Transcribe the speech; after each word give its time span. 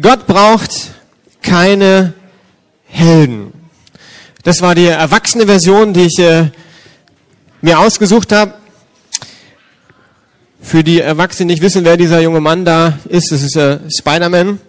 Gott 0.00 0.26
braucht 0.26 0.90
keine 1.40 2.14
Helden. 2.86 3.52
Das 4.42 4.60
war 4.60 4.74
die 4.74 4.86
erwachsene 4.86 5.46
Version, 5.46 5.92
die 5.92 6.06
ich 6.06 6.18
äh, 6.18 6.50
mir 7.62 7.78
ausgesucht 7.78 8.32
habe. 8.32 8.54
Für 10.60 10.82
die 10.82 11.00
Erwachsenen 11.00 11.46
nicht 11.46 11.62
wissen, 11.62 11.84
wer 11.84 11.96
dieser 11.96 12.20
junge 12.20 12.40
Mann 12.40 12.64
da 12.64 12.98
ist, 13.08 13.30
das 13.30 13.42
ist 13.42 13.54
äh, 13.54 13.78
Spider-Man. 13.88 14.60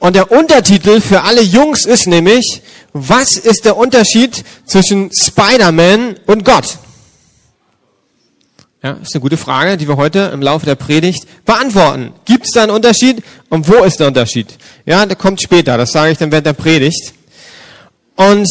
Und 0.00 0.16
der 0.16 0.32
Untertitel 0.32 1.00
für 1.00 1.22
alle 1.22 1.42
Jungs 1.42 1.86
ist 1.86 2.08
nämlich, 2.08 2.62
was 2.92 3.36
ist 3.36 3.64
der 3.64 3.76
Unterschied 3.76 4.44
zwischen 4.66 5.12
Spider-Man 5.12 6.16
und 6.26 6.44
Gott? 6.44 6.78
Ja, 8.80 8.92
ist 9.02 9.12
eine 9.12 9.22
gute 9.22 9.36
Frage, 9.36 9.76
die 9.76 9.88
wir 9.88 9.96
heute 9.96 10.30
im 10.32 10.40
Laufe 10.40 10.64
der 10.64 10.76
Predigt 10.76 11.26
beantworten. 11.44 12.12
Gibt 12.24 12.44
es 12.44 12.52
da 12.52 12.62
einen 12.62 12.70
Unterschied 12.70 13.24
und 13.48 13.66
wo 13.66 13.82
ist 13.82 13.98
der 13.98 14.06
Unterschied? 14.06 14.46
Ja, 14.86 15.04
der 15.04 15.16
kommt 15.16 15.42
später, 15.42 15.76
das 15.76 15.90
sage 15.90 16.12
ich 16.12 16.18
dann 16.18 16.30
während 16.30 16.46
der 16.46 16.52
Predigt. 16.52 17.12
Und 18.14 18.46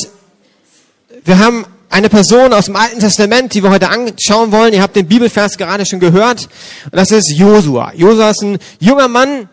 wir 1.23 1.39
haben 1.39 1.65
eine 1.89 2.09
Person 2.09 2.51
aus 2.51 2.65
dem 2.65 2.75
Alten 2.75 2.99
Testament, 2.99 3.53
die 3.53 3.63
wir 3.63 3.69
heute 3.69 3.89
anschauen 3.89 4.51
wollen. 4.51 4.73
Ihr 4.73 4.81
habt 4.81 4.97
den 4.97 5.07
Bibelvers 5.07 5.57
gerade 5.57 5.85
schon 5.85 6.01
gehört. 6.01 6.49
Und 6.91 6.97
das 6.97 7.11
ist 7.11 7.31
Josua. 7.31 7.93
Josua 7.95 8.31
ist 8.31 8.41
ein 8.41 8.57
junger 8.81 9.07
Mann 9.07 9.47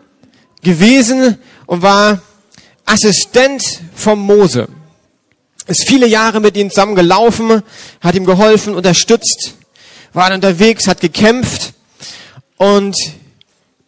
gewesen 0.61 1.37
und 1.67 1.83
war 1.83 2.21
Assistent 2.85 3.63
von 3.95 4.19
Mose. 4.19 4.67
Ist 5.67 5.87
viele 5.87 6.05
Jahre 6.05 6.41
mit 6.41 6.57
ihm 6.57 6.69
zusammen 6.69 6.95
gelaufen, 6.95 7.63
hat 8.01 8.15
ihm 8.15 8.25
geholfen, 8.25 8.75
unterstützt 8.75 9.55
waren 10.15 10.33
unterwegs, 10.33 10.87
hat 10.87 11.01
gekämpft 11.01 11.73
und 12.57 12.95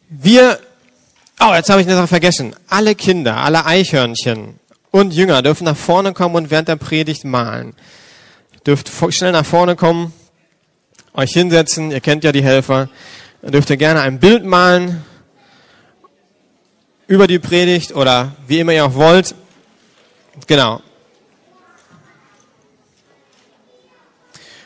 wir, 0.10 0.60
oh, 1.40 1.54
jetzt 1.54 1.70
habe 1.70 1.82
ich 1.82 1.88
eine 1.88 1.96
Sache 1.96 2.08
vergessen. 2.08 2.54
Alle 2.68 2.96
Kinder, 2.96 3.38
alle 3.38 3.66
Eichhörnchen 3.66 4.60
und 4.92 5.14
Jünger 5.14 5.42
dürfen 5.42 5.64
nach 5.64 5.78
vorne 5.78 6.12
kommen 6.12 6.36
und 6.36 6.52
während 6.52 6.68
der 6.68 6.76
Predigt 6.76 7.24
malen. 7.24 7.74
Dürft 8.66 8.92
schnell 9.14 9.32
nach 9.32 9.46
vorne 9.46 9.78
kommen, 9.78 10.12
euch 11.14 11.32
hinsetzen, 11.32 11.92
ihr 11.92 12.02
kennt 12.02 12.26
ja 12.26 12.34
die 12.34 12.44
Helfer. 12.44 12.90
Dann 13.42 13.54
dürft 13.54 13.70
ihr 13.70 13.78
gerne 13.78 14.02
ein 14.02 14.20
Bild 14.20 14.44
malen 14.44 15.06
über 17.08 17.28
die 17.28 17.40
Predigt 17.40 17.96
oder 17.96 18.34
wie 18.48 18.60
immer 18.60 18.74
ihr 18.74 18.86
auch 18.86 18.96
wollt. 18.96 19.34
Genau. 20.46 20.82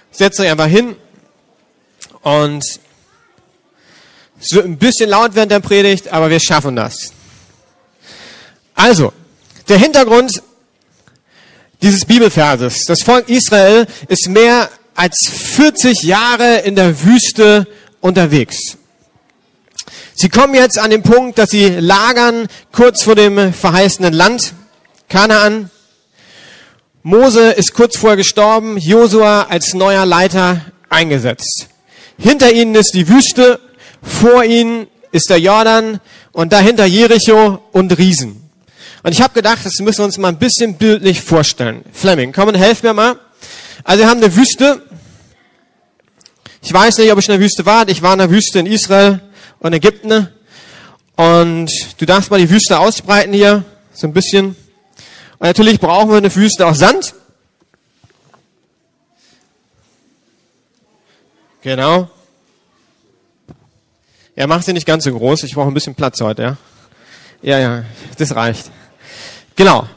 Setzt 0.09 0.39
euch 0.39 0.49
einfach 0.49 0.67
hin 0.67 0.95
und 2.21 2.63
es 4.39 4.53
wird 4.53 4.65
ein 4.65 4.77
bisschen 4.77 5.09
laut 5.09 5.35
während 5.35 5.51
der 5.51 5.59
Predigt, 5.59 6.09
aber 6.09 6.29
wir 6.29 6.39
schaffen 6.39 6.75
das. 6.75 7.13
Also, 8.73 9.13
der 9.69 9.77
Hintergrund 9.77 10.41
dieses 11.81 12.05
Bibelverses. 12.05 12.85
Das 12.85 13.01
Volk 13.01 13.29
Israel 13.29 13.87
ist 14.07 14.29
mehr 14.29 14.69
als 14.95 15.27
40 15.27 16.03
Jahre 16.03 16.59
in 16.59 16.75
der 16.75 17.03
Wüste 17.03 17.67
unterwegs. 18.01 18.77
Sie 20.13 20.29
kommen 20.29 20.53
jetzt 20.53 20.77
an 20.77 20.91
den 20.91 21.01
Punkt, 21.01 21.39
dass 21.39 21.49
sie 21.49 21.67
lagern 21.67 22.47
kurz 22.71 23.03
vor 23.03 23.15
dem 23.15 23.53
verheißenen 23.53 24.13
Land, 24.13 24.53
Kanaan. 25.09 25.71
Mose 27.03 27.51
ist 27.51 27.73
kurz 27.73 27.97
vorher 27.97 28.17
gestorben, 28.17 28.77
Josua 28.77 29.47
als 29.49 29.73
neuer 29.73 30.05
Leiter 30.05 30.61
eingesetzt. 30.89 31.70
Hinter 32.21 32.51
ihnen 32.51 32.75
ist 32.75 32.93
die 32.93 33.07
Wüste, 33.07 33.59
vor 34.03 34.43
ihnen 34.43 34.85
ist 35.11 35.31
der 35.31 35.39
Jordan 35.39 35.99
und 36.31 36.53
dahinter 36.53 36.85
Jericho 36.85 37.63
und 37.71 37.97
Riesen. 37.97 38.47
Und 39.01 39.11
ich 39.11 39.23
habe 39.23 39.33
gedacht, 39.33 39.65
das 39.65 39.79
müssen 39.79 39.99
wir 39.99 40.05
uns 40.05 40.19
mal 40.19 40.27
ein 40.27 40.37
bisschen 40.37 40.75
bildlich 40.75 41.19
vorstellen. 41.19 41.83
Fleming, 41.91 42.31
komm 42.31 42.49
und 42.49 42.55
helf 42.55 42.83
mir 42.83 42.93
mal. 42.93 43.19
Also 43.83 44.03
wir 44.03 44.09
haben 44.09 44.19
eine 44.21 44.35
Wüste. 44.35 44.83
Ich 46.61 46.71
weiß 46.71 46.99
nicht, 46.99 47.11
ob 47.11 47.17
ich 47.17 47.27
in 47.27 47.31
der 47.31 47.41
Wüste 47.41 47.65
war. 47.65 47.89
Ich 47.89 48.03
war 48.03 48.13
in 48.13 48.19
der 48.19 48.29
Wüste 48.29 48.59
in 48.59 48.67
Israel 48.67 49.19
und 49.57 49.73
Ägypten. 49.73 50.27
Und 51.15 51.71
du 51.97 52.05
darfst 52.05 52.29
mal 52.29 52.39
die 52.39 52.51
Wüste 52.51 52.77
ausbreiten 52.77 53.33
hier, 53.33 53.63
so 53.93 54.05
ein 54.05 54.13
bisschen. 54.13 54.55
Und 55.39 55.47
natürlich 55.47 55.79
brauchen 55.79 56.11
wir 56.11 56.17
eine 56.17 56.33
Wüste 56.35 56.67
auch 56.67 56.75
Sand. 56.75 57.15
Genau. 61.61 62.09
Ja, 64.35 64.47
mach 64.47 64.63
sie 64.63 64.73
nicht 64.73 64.87
ganz 64.87 65.03
so 65.03 65.13
groß. 65.13 65.43
Ich 65.43 65.53
brauche 65.53 65.67
ein 65.67 65.73
bisschen 65.73 65.95
Platz 65.95 66.19
heute, 66.21 66.41
ja. 66.41 66.57
Ja, 67.41 67.59
ja, 67.59 67.85
das 68.17 68.35
reicht. 68.35 68.71
Genau. 69.55 69.87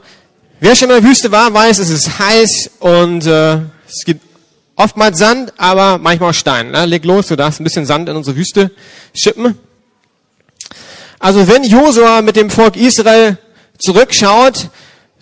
Wer 0.60 0.74
schon 0.76 0.90
in 0.90 0.96
der 0.96 1.04
Wüste 1.04 1.30
war, 1.30 1.52
weiß, 1.52 1.78
es 1.78 1.90
ist 1.90 2.18
heiß 2.18 2.70
und 2.80 3.26
äh, 3.26 3.58
es 3.86 4.04
gibt 4.04 4.22
oftmals 4.76 5.18
Sand, 5.18 5.52
aber 5.58 5.98
manchmal 5.98 6.30
auch 6.30 6.34
Stein. 6.34 6.70
Ne? 6.70 6.86
Leg 6.86 7.04
los, 7.04 7.28
du 7.28 7.36
darfst 7.36 7.60
ein 7.60 7.64
bisschen 7.64 7.86
Sand 7.86 8.08
in 8.08 8.16
unsere 8.16 8.36
Wüste 8.36 8.70
schippen. 9.14 9.58
Also 11.18 11.48
wenn 11.48 11.64
Josua 11.64 12.22
mit 12.22 12.36
dem 12.36 12.50
Volk 12.50 12.76
Israel 12.76 13.38
zurückschaut, 13.78 14.68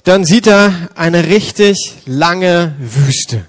dann 0.04 0.24
sieht 0.24 0.46
er 0.46 0.90
eine 0.94 1.26
richtig 1.26 1.94
lange 2.06 2.74
Wüste. 2.78 3.46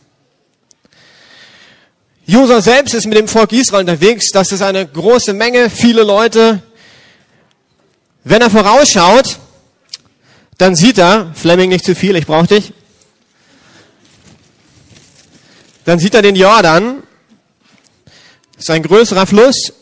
Josua 2.25 2.61
selbst 2.61 2.93
ist 2.93 3.05
mit 3.05 3.17
dem 3.17 3.27
Volk 3.27 3.51
Israel 3.51 3.81
unterwegs. 3.81 4.29
Das 4.31 4.51
ist 4.53 4.61
eine 4.61 4.87
große 4.87 5.33
Menge, 5.33 5.69
viele 5.69 6.03
Leute. 6.03 6.63
Wenn 8.23 8.41
er 8.41 8.49
vorausschaut, 8.49 9.37
dann 10.57 10.75
sieht 10.75 10.97
er, 10.97 11.33
Fleming 11.35 11.69
nicht 11.69 11.83
zu 11.83 11.95
viel, 11.95 12.15
ich 12.15 12.25
brauche 12.25 12.47
dich. 12.47 12.71
Dann 15.83 15.99
sieht 15.99 16.15
er 16.15 16.21
den 16.21 16.37
Jordan. 16.37 17.03
Das 18.55 18.63
ist 18.63 18.69
ein 18.69 18.83
größerer 18.83 19.25
Fluss 19.25 19.73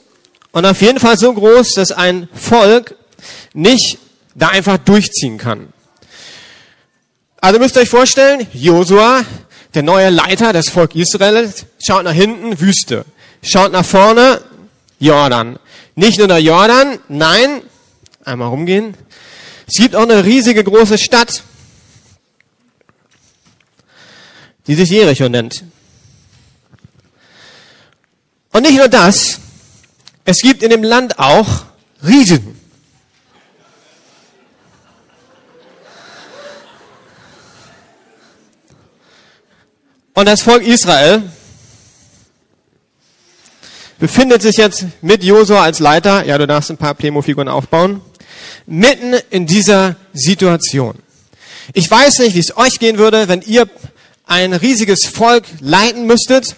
und 0.52 0.66
auf 0.66 0.82
jeden 0.82 1.00
Fall 1.00 1.18
so 1.20 1.32
groß, 1.32 1.76
dass 1.76 1.92
ein 1.92 2.28
Volk 2.34 2.96
nicht 3.54 4.00
da 4.34 4.48
einfach 4.48 4.80
durchziehen 4.80 5.38
kann. 5.38 5.72
Also 7.40 7.60
müsst 7.60 7.76
ihr 7.76 7.84
euch 7.84 7.90
vorstellen, 7.90 8.48
Josua 8.52 9.24
der 9.74 9.84
neue 9.84 10.10
Leiter 10.10 10.54
des 10.54 10.70
Volk 10.70 10.96
Israel 10.96 11.54
schaut 11.80 12.04
nach 12.04 12.14
hinten, 12.14 12.60
Wüste. 12.60 13.06
Schaut 13.42 13.72
nach 13.72 13.86
vorne, 13.86 14.42
Jordan. 15.00 15.58
Nicht 15.96 16.20
nur 16.20 16.28
der 16.28 16.40
Jordan, 16.40 17.00
nein, 17.08 17.62
einmal 18.24 18.50
rumgehen. 18.50 18.96
Es 19.68 19.76
gibt 19.78 19.96
auch 19.96 20.04
eine 20.04 20.26
riesige 20.26 20.64
große 20.64 20.98
Stadt, 20.98 21.44
die 24.68 24.76
sich 24.76 24.90
Jericho 24.90 25.30
nennt. 25.30 25.64
Und 28.52 28.64
nicht 28.64 28.78
nur 28.78 28.90
das, 28.90 29.40
es 30.26 30.40
gibt 30.40 30.62
in 30.62 30.70
dem 30.70 30.84
Land 30.84 31.18
auch 31.18 31.66
Riesen. 32.06 32.51
Und 40.14 40.26
das 40.26 40.42
Volk 40.42 40.64
Israel 40.64 41.24
befindet 43.98 44.42
sich 44.42 44.58
jetzt 44.58 44.86
mit 45.02 45.24
Josua 45.24 45.64
als 45.64 45.80
Leiter, 45.80 46.26
ja, 46.26 46.38
du 46.38 46.48
darfst 46.48 46.70
ein 46.70 46.78
paar 46.78 46.96
Playmo-Figuren 46.96 47.48
aufbauen, 47.48 48.02
mitten 48.66 49.14
in 49.30 49.46
dieser 49.46 49.96
Situation. 50.14 50.96
Ich 51.74 51.90
weiß 51.90 52.20
nicht, 52.20 52.36
wie 52.36 52.40
es 52.40 52.58
euch 52.58 52.80
gehen 52.80 52.98
würde, 52.98 53.28
wenn 53.28 53.42
ihr 53.42 53.70
ein 54.26 54.54
riesiges 54.54 55.06
Volk 55.06 55.46
leiten 55.60 56.08
müsstet 56.08 56.56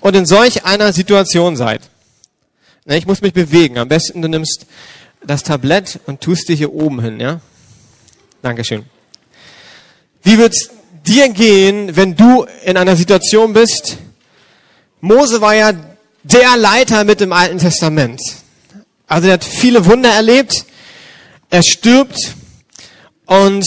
und 0.00 0.16
in 0.16 0.26
solch 0.26 0.64
einer 0.64 0.92
Situation 0.92 1.56
seid. 1.56 1.82
Ich 2.84 3.06
muss 3.06 3.22
mich 3.22 3.32
bewegen. 3.32 3.78
Am 3.78 3.88
besten 3.88 4.20
du 4.20 4.28
nimmst 4.28 4.66
das 5.24 5.42
Tablett 5.42 6.00
und 6.06 6.20
tust 6.20 6.48
dir 6.48 6.56
hier 6.56 6.72
oben 6.72 7.00
hin, 7.00 7.20
ja? 7.20 7.40
Dankeschön. 8.42 8.84
Wie 10.22 10.38
wird's 10.38 10.70
dir 11.06 11.28
gehen, 11.28 11.96
wenn 11.96 12.16
du 12.16 12.46
in 12.64 12.76
einer 12.76 12.96
Situation 12.96 13.52
bist? 13.52 13.96
Mose 15.00 15.40
war 15.40 15.54
ja 15.54 15.72
der 16.22 16.56
Leiter 16.56 17.04
mit 17.04 17.20
dem 17.20 17.32
Alten 17.32 17.58
Testament. 17.58 18.20
Also 19.06 19.28
er 19.28 19.34
hat 19.34 19.44
viele 19.44 19.86
Wunder 19.86 20.10
erlebt. 20.10 20.64
Er 21.50 21.62
stirbt 21.62 22.34
und 23.26 23.66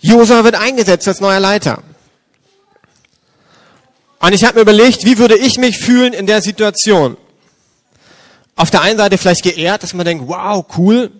Josua 0.00 0.42
wird 0.44 0.56
eingesetzt 0.56 1.06
als 1.06 1.20
neuer 1.20 1.40
Leiter. 1.40 1.82
Und 4.18 4.32
ich 4.32 4.44
habe 4.44 4.56
mir 4.56 4.62
überlegt, 4.62 5.04
wie 5.04 5.18
würde 5.18 5.36
ich 5.36 5.58
mich 5.58 5.78
fühlen 5.78 6.12
in 6.12 6.26
der 6.26 6.42
Situation? 6.42 7.16
Auf 8.56 8.70
der 8.70 8.82
einen 8.82 8.98
Seite 8.98 9.18
vielleicht 9.18 9.42
geehrt, 9.42 9.82
dass 9.82 9.94
man 9.94 10.06
denkt, 10.06 10.28
wow, 10.28 10.64
cool. 10.76 11.10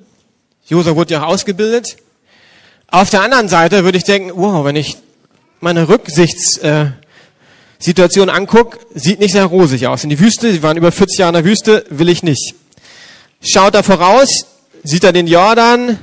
Josua 0.66 0.94
wurde 0.96 1.14
ja 1.14 1.24
ausgebildet. 1.24 1.96
Auf 2.88 3.10
der 3.10 3.22
anderen 3.22 3.48
Seite 3.48 3.84
würde 3.84 3.98
ich 3.98 4.04
denken, 4.04 4.32
wow, 4.34 4.64
wenn 4.64 4.76
ich 4.76 4.96
meine 5.62 5.88
Rücksichtssituation 5.88 8.28
äh, 8.28 8.32
angucke, 8.32 8.78
sieht 8.94 9.20
nicht 9.20 9.32
sehr 9.32 9.44
rosig 9.44 9.86
aus. 9.86 10.02
In 10.02 10.10
die 10.10 10.18
Wüste, 10.18 10.50
sie 10.50 10.62
waren 10.62 10.76
über 10.76 10.90
40 10.90 11.18
Jahre 11.18 11.30
in 11.30 11.34
der 11.34 11.44
Wüste, 11.44 11.84
will 11.88 12.08
ich 12.08 12.24
nicht. 12.24 12.56
Schaut 13.40 13.74
da 13.74 13.84
voraus, 13.84 14.28
sieht 14.82 15.04
er 15.04 15.12
den 15.12 15.28
Jordan, 15.28 15.98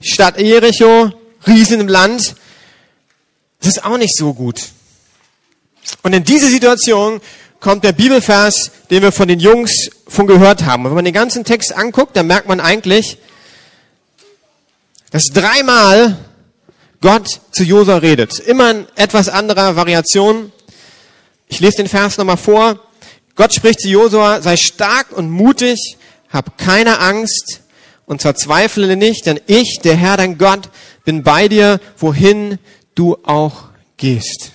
Stadt 0.00 0.40
Jericho, 0.40 1.12
Riesen 1.46 1.80
im 1.80 1.88
Land. 1.88 2.34
Das 3.60 3.68
ist 3.68 3.84
auch 3.84 3.98
nicht 3.98 4.16
so 4.16 4.34
gut. 4.34 4.62
Und 6.02 6.12
in 6.12 6.24
diese 6.24 6.48
Situation 6.48 7.20
kommt 7.60 7.84
der 7.84 7.92
Bibelvers, 7.92 8.72
den 8.90 9.02
wir 9.02 9.12
von 9.12 9.28
den 9.28 9.38
Jungs 9.38 9.90
von 10.08 10.26
gehört 10.26 10.64
haben. 10.64 10.84
Und 10.84 10.90
wenn 10.90 10.96
man 10.96 11.04
den 11.04 11.14
ganzen 11.14 11.44
Text 11.44 11.72
anguckt, 11.74 12.16
dann 12.16 12.26
merkt 12.26 12.48
man 12.48 12.58
eigentlich, 12.58 13.18
dass 15.12 15.26
dreimal 15.26 16.18
Gott 17.04 17.42
zu 17.50 17.64
Josua 17.64 17.98
redet. 17.98 18.38
Immer 18.38 18.70
in 18.70 18.86
etwas 18.96 19.28
anderer 19.28 19.76
Variation. 19.76 20.50
Ich 21.48 21.60
lese 21.60 21.76
den 21.76 21.86
Vers 21.86 22.16
nochmal 22.16 22.38
vor. 22.38 22.80
Gott 23.34 23.52
spricht 23.52 23.82
zu 23.82 23.88
Josua, 23.88 24.40
sei 24.40 24.56
stark 24.56 25.12
und 25.12 25.28
mutig, 25.28 25.98
hab 26.30 26.56
keine 26.56 27.00
Angst 27.00 27.60
und 28.06 28.22
verzweifle 28.22 28.96
nicht, 28.96 29.26
denn 29.26 29.38
ich, 29.46 29.80
der 29.84 29.96
Herr, 29.96 30.16
dein 30.16 30.38
Gott, 30.38 30.70
bin 31.04 31.22
bei 31.22 31.46
dir, 31.46 31.78
wohin 31.98 32.58
du 32.94 33.18
auch 33.22 33.64
gehst. 33.98 34.52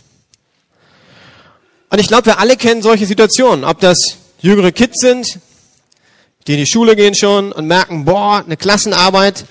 Und 1.92 2.00
ich 2.00 2.08
glaube, 2.08 2.26
wir 2.26 2.40
alle 2.40 2.58
kennen 2.58 2.82
solche 2.82 3.06
Situationen, 3.06 3.64
ob 3.64 3.80
das 3.80 4.18
jüngere 4.42 4.72
Kids 4.72 5.02
sind, 5.02 5.38
die 6.48 6.54
in 6.54 6.60
die 6.60 6.66
Schule 6.66 6.96
gehen 6.96 7.14
schon 7.14 7.52
und 7.52 7.68
merken, 7.68 8.06
boah, 8.06 8.44
eine 8.44 8.58
Klassenarbeit, 8.58 9.46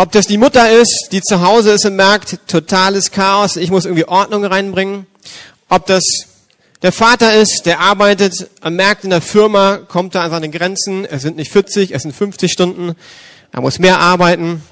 ob 0.00 0.12
das 0.12 0.26
die 0.26 0.38
Mutter 0.38 0.70
ist, 0.72 1.10
die 1.12 1.20
zu 1.20 1.42
Hause 1.42 1.72
ist 1.72 1.84
und 1.84 1.94
merkt, 1.94 2.38
totales 2.46 3.10
Chaos, 3.10 3.56
ich 3.56 3.70
muss 3.70 3.84
irgendwie 3.84 4.06
Ordnung 4.06 4.46
reinbringen, 4.46 5.04
ob 5.68 5.84
das 5.84 6.02
der 6.80 6.90
Vater 6.90 7.34
ist, 7.34 7.66
der 7.66 7.80
arbeitet, 7.80 8.48
er 8.62 8.70
merkt 8.70 9.04
in 9.04 9.10
der 9.10 9.20
Firma, 9.20 9.76
kommt 9.76 10.14
da 10.14 10.24
an 10.24 10.30
seine 10.30 10.48
Grenzen, 10.48 11.04
es 11.04 11.20
sind 11.20 11.36
nicht 11.36 11.52
40, 11.52 11.90
es 11.90 12.00
sind 12.00 12.16
50 12.16 12.50
Stunden, 12.50 12.96
er 13.52 13.60
muss 13.60 13.78
mehr 13.78 13.98
arbeiten. 13.98 14.62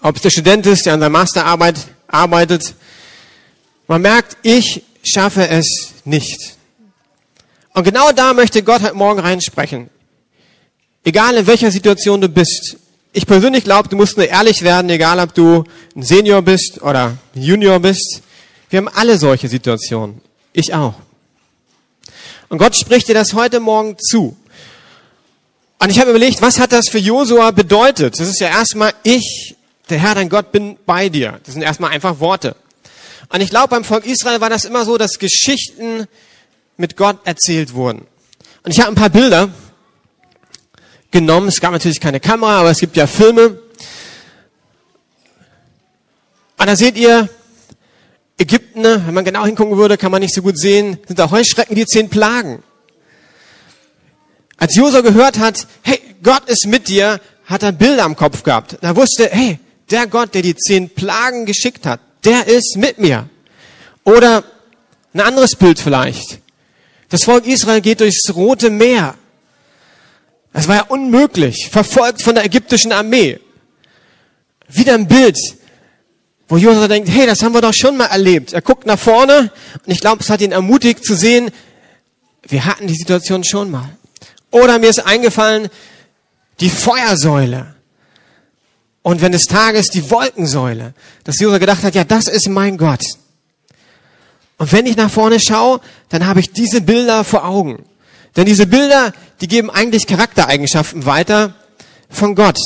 Ob 0.00 0.14
es 0.14 0.22
der 0.22 0.30
Student 0.30 0.64
ist, 0.66 0.86
der 0.86 0.94
an 0.94 1.00
seiner 1.00 1.10
Masterarbeit 1.10 1.78
arbeitet, 2.06 2.76
man 3.88 4.00
merkt, 4.00 4.36
ich 4.42 4.84
schaffe 5.02 5.48
es 5.48 5.92
nicht. 6.04 6.56
Und 7.74 7.82
genau 7.82 8.12
da 8.12 8.32
möchte 8.32 8.62
Gott 8.62 8.82
heute 8.82 8.94
Morgen 8.94 9.18
reinsprechen. 9.18 9.90
Egal 11.02 11.34
in 11.34 11.48
welcher 11.48 11.72
Situation 11.72 12.20
du 12.20 12.28
bist. 12.28 12.76
Ich 13.14 13.26
persönlich 13.26 13.64
glaube, 13.64 13.90
du 13.90 13.96
musst 13.96 14.16
nur 14.16 14.26
ehrlich 14.26 14.62
werden, 14.62 14.88
egal 14.88 15.18
ob 15.18 15.34
du 15.34 15.64
ein 15.94 16.02
Senior 16.02 16.40
bist 16.40 16.80
oder 16.80 17.18
ein 17.34 17.42
Junior 17.42 17.78
bist. 17.78 18.22
Wir 18.70 18.78
haben 18.78 18.88
alle 18.88 19.18
solche 19.18 19.48
Situationen. 19.48 20.22
Ich 20.54 20.72
auch. 20.72 20.94
Und 22.48 22.56
Gott 22.56 22.74
spricht 22.74 23.08
dir 23.08 23.14
das 23.14 23.34
heute 23.34 23.60
Morgen 23.60 23.98
zu. 23.98 24.34
Und 25.78 25.90
ich 25.90 26.00
habe 26.00 26.08
überlegt, 26.08 26.40
was 26.40 26.58
hat 26.58 26.72
das 26.72 26.88
für 26.88 26.98
Josua 26.98 27.50
bedeutet? 27.50 28.18
Das 28.18 28.28
ist 28.28 28.40
ja 28.40 28.48
erstmal, 28.48 28.94
ich, 29.02 29.56
der 29.90 29.98
Herr, 29.98 30.14
dein 30.14 30.30
Gott, 30.30 30.50
bin 30.50 30.78
bei 30.86 31.10
dir. 31.10 31.38
Das 31.44 31.52
sind 31.52 31.62
erstmal 31.62 31.90
einfach 31.90 32.18
Worte. 32.18 32.56
Und 33.28 33.42
ich 33.42 33.50
glaube, 33.50 33.68
beim 33.68 33.84
Volk 33.84 34.06
Israel 34.06 34.40
war 34.40 34.48
das 34.48 34.64
immer 34.64 34.86
so, 34.86 34.96
dass 34.96 35.18
Geschichten 35.18 36.06
mit 36.78 36.96
Gott 36.96 37.18
erzählt 37.24 37.74
wurden. 37.74 38.06
Und 38.62 38.70
ich 38.70 38.80
habe 38.80 38.90
ein 38.90 38.94
paar 38.94 39.10
Bilder 39.10 39.50
genommen. 41.12 41.48
Es 41.48 41.60
gab 41.60 41.72
natürlich 41.72 42.00
keine 42.00 42.18
Kamera, 42.18 42.60
aber 42.60 42.70
es 42.70 42.78
gibt 42.78 42.96
ja 42.96 43.06
Filme. 43.06 43.58
Und 46.58 46.66
da 46.66 46.74
seht 46.74 46.96
ihr 46.96 47.28
Ägypten, 48.38 48.82
wenn 48.82 49.14
man 49.14 49.24
genau 49.24 49.44
hingucken 49.44 49.76
würde, 49.76 49.96
kann 49.96 50.10
man 50.10 50.20
nicht 50.20 50.34
so 50.34 50.42
gut 50.42 50.58
sehen, 50.58 50.98
sind 51.06 51.18
da 51.18 51.30
Heuschrecken, 51.30 51.76
die 51.76 51.86
zehn 51.86 52.08
Plagen. 52.08 52.62
Als 54.56 54.74
Josua 54.74 55.00
gehört 55.00 55.38
hat, 55.38 55.66
hey, 55.82 56.00
Gott 56.22 56.48
ist 56.48 56.66
mit 56.66 56.88
dir, 56.88 57.20
hat 57.44 57.62
er 57.62 57.72
Bilder 57.72 58.04
am 58.04 58.16
Kopf 58.16 58.42
gehabt. 58.42 58.78
Er 58.80 58.96
wusste, 58.96 59.28
hey, 59.30 59.58
der 59.90 60.06
Gott, 60.06 60.34
der 60.34 60.42
die 60.42 60.56
zehn 60.56 60.88
Plagen 60.88 61.46
geschickt 61.46 61.84
hat, 61.84 62.00
der 62.24 62.46
ist 62.46 62.76
mit 62.76 62.98
mir. 62.98 63.28
Oder 64.04 64.44
ein 65.14 65.20
anderes 65.20 65.56
Bild 65.56 65.78
vielleicht. 65.78 66.38
Das 67.08 67.24
Volk 67.24 67.46
Israel 67.46 67.80
geht 67.80 68.00
durchs 68.00 68.34
Rote 68.34 68.70
Meer. 68.70 69.14
Das 70.52 70.68
war 70.68 70.76
ja 70.76 70.82
unmöglich, 70.82 71.68
verfolgt 71.70 72.22
von 72.22 72.34
der 72.34 72.44
ägyptischen 72.44 72.92
Armee. 72.92 73.38
Wieder 74.68 74.94
ein 74.94 75.08
Bild, 75.08 75.38
wo 76.48 76.56
Josua 76.56 76.88
denkt, 76.88 77.08
hey, 77.08 77.26
das 77.26 77.42
haben 77.42 77.54
wir 77.54 77.60
doch 77.60 77.74
schon 77.74 77.96
mal 77.96 78.06
erlebt. 78.06 78.52
Er 78.52 78.60
guckt 78.60 78.86
nach 78.86 78.98
vorne 78.98 79.50
und 79.84 79.92
ich 79.92 80.00
glaube, 80.00 80.22
es 80.22 80.28
hat 80.28 80.40
ihn 80.40 80.52
ermutigt 80.52 81.04
zu 81.04 81.14
sehen, 81.14 81.50
wir 82.46 82.64
hatten 82.64 82.86
die 82.86 82.94
Situation 82.94 83.44
schon 83.44 83.70
mal. 83.70 83.88
Oder 84.50 84.78
mir 84.78 84.90
ist 84.90 85.06
eingefallen, 85.06 85.68
die 86.60 86.68
Feuersäule. 86.68 87.74
Und 89.02 89.20
wenn 89.22 89.32
des 89.32 89.46
Tages 89.46 89.88
die 89.88 90.10
Wolkensäule, 90.10 90.94
dass 91.24 91.40
Josua 91.40 91.58
gedacht 91.58 91.82
hat, 91.82 91.94
ja, 91.94 92.04
das 92.04 92.28
ist 92.28 92.48
mein 92.48 92.76
Gott. 92.76 93.04
Und 94.58 94.70
wenn 94.72 94.86
ich 94.86 94.96
nach 94.96 95.10
vorne 95.10 95.40
schaue, 95.40 95.80
dann 96.08 96.26
habe 96.26 96.40
ich 96.40 96.52
diese 96.52 96.82
Bilder 96.82 97.24
vor 97.24 97.44
Augen. 97.44 97.84
Denn 98.36 98.46
diese 98.46 98.66
Bilder, 98.66 99.12
die 99.42 99.48
geben 99.48 99.70
eigentlich 99.70 100.06
Charaktereigenschaften 100.06 101.04
weiter 101.04 101.54
von 102.08 102.36
Gott. 102.36 102.58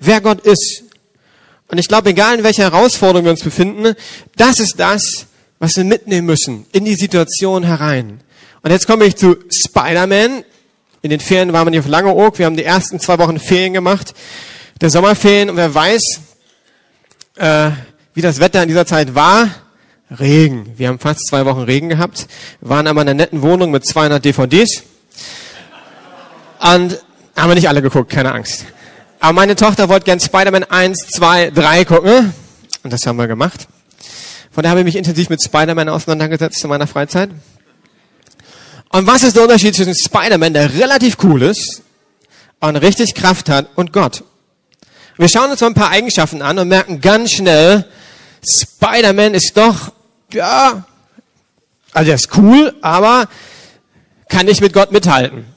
Wer 0.00 0.22
Gott 0.22 0.40
ist. 0.40 0.82
Und 1.68 1.76
ich 1.76 1.86
glaube, 1.86 2.10
egal 2.10 2.38
in 2.38 2.44
welcher 2.44 2.64
Herausforderung 2.64 3.24
wir 3.24 3.30
uns 3.30 3.42
befinden, 3.42 3.94
das 4.36 4.58
ist 4.58 4.76
das, 4.78 5.26
was 5.58 5.76
wir 5.76 5.84
mitnehmen 5.84 6.26
müssen 6.26 6.64
in 6.72 6.86
die 6.86 6.94
Situation 6.94 7.62
herein. 7.62 8.20
Und 8.62 8.70
jetzt 8.70 8.86
komme 8.86 9.04
ich 9.04 9.16
zu 9.16 9.36
Spider-Man. 9.50 10.44
In 11.02 11.10
den 11.10 11.20
Ferien 11.20 11.52
waren 11.52 11.66
wir 11.66 11.70
nicht 11.70 11.80
auf 11.80 11.88
Langeoog. 11.88 12.38
Wir 12.38 12.46
haben 12.46 12.56
die 12.56 12.64
ersten 12.64 12.98
zwei 13.00 13.18
Wochen 13.18 13.38
Ferien 13.38 13.74
gemacht, 13.74 14.14
der 14.80 14.88
Sommerferien. 14.88 15.50
Und 15.50 15.56
wer 15.56 15.74
weiß, 15.74 16.20
äh, 17.36 17.70
wie 18.14 18.22
das 18.22 18.40
Wetter 18.40 18.62
in 18.62 18.68
dieser 18.68 18.86
Zeit 18.86 19.14
war, 19.14 19.50
Regen. 20.10 20.72
Wir 20.78 20.88
haben 20.88 20.98
fast 20.98 21.26
zwei 21.26 21.44
Wochen 21.44 21.60
Regen 21.60 21.90
gehabt, 21.90 22.28
waren 22.62 22.86
aber 22.86 23.02
in 23.02 23.08
einer 23.08 23.14
netten 23.14 23.42
Wohnung 23.42 23.70
mit 23.70 23.86
200 23.86 24.24
DVDs. 24.24 24.84
Und 26.64 26.98
haben 27.36 27.50
wir 27.50 27.56
nicht 27.56 27.68
alle 27.68 27.82
geguckt, 27.82 28.10
keine 28.10 28.32
Angst. 28.32 28.64
Aber 29.20 29.34
meine 29.34 29.54
Tochter 29.54 29.90
wollte 29.90 30.06
gern 30.06 30.18
Spider-Man 30.18 30.64
1, 30.64 31.08
2, 31.08 31.50
3 31.50 31.84
gucken. 31.84 32.32
Und 32.82 32.90
das 32.90 33.06
haben 33.06 33.18
wir 33.18 33.26
gemacht. 33.26 33.68
Von 34.50 34.62
daher 34.62 34.70
habe 34.70 34.80
ich 34.80 34.86
mich 34.86 34.96
intensiv 34.96 35.28
mit 35.28 35.42
Spider-Man 35.42 35.90
auseinandergesetzt 35.90 36.64
in 36.64 36.70
meiner 36.70 36.86
Freizeit. 36.86 37.28
Und 38.88 39.06
was 39.06 39.24
ist 39.24 39.36
der 39.36 39.42
Unterschied 39.42 39.74
zwischen 39.74 39.94
Spider-Man, 39.94 40.54
der 40.54 40.72
relativ 40.72 41.18
cool 41.22 41.42
ist 41.42 41.82
und 42.60 42.76
richtig 42.76 43.14
Kraft 43.14 43.50
hat, 43.50 43.68
und 43.74 43.92
Gott? 43.92 44.24
Wir 45.18 45.28
schauen 45.28 45.50
uns 45.50 45.60
mal 45.60 45.66
ein 45.66 45.74
paar 45.74 45.90
Eigenschaften 45.90 46.40
an 46.40 46.58
und 46.58 46.68
merken 46.68 47.02
ganz 47.02 47.32
schnell, 47.32 47.84
Spider-Man 48.42 49.34
ist 49.34 49.54
doch, 49.54 49.92
ja, 50.32 50.84
also 51.92 52.10
er 52.10 52.14
ist 52.14 52.34
cool, 52.38 52.74
aber 52.80 53.28
kann 54.30 54.46
nicht 54.46 54.62
mit 54.62 54.72
Gott 54.72 54.92
mithalten. 54.92 55.53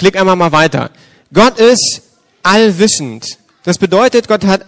Klick 0.00 0.16
einmal 0.16 0.34
mal 0.34 0.50
weiter. 0.50 0.92
Gott 1.30 1.58
ist 1.58 2.00
allwissend. 2.42 3.36
Das 3.64 3.76
bedeutet, 3.76 4.28
Gott 4.28 4.46
hat 4.46 4.64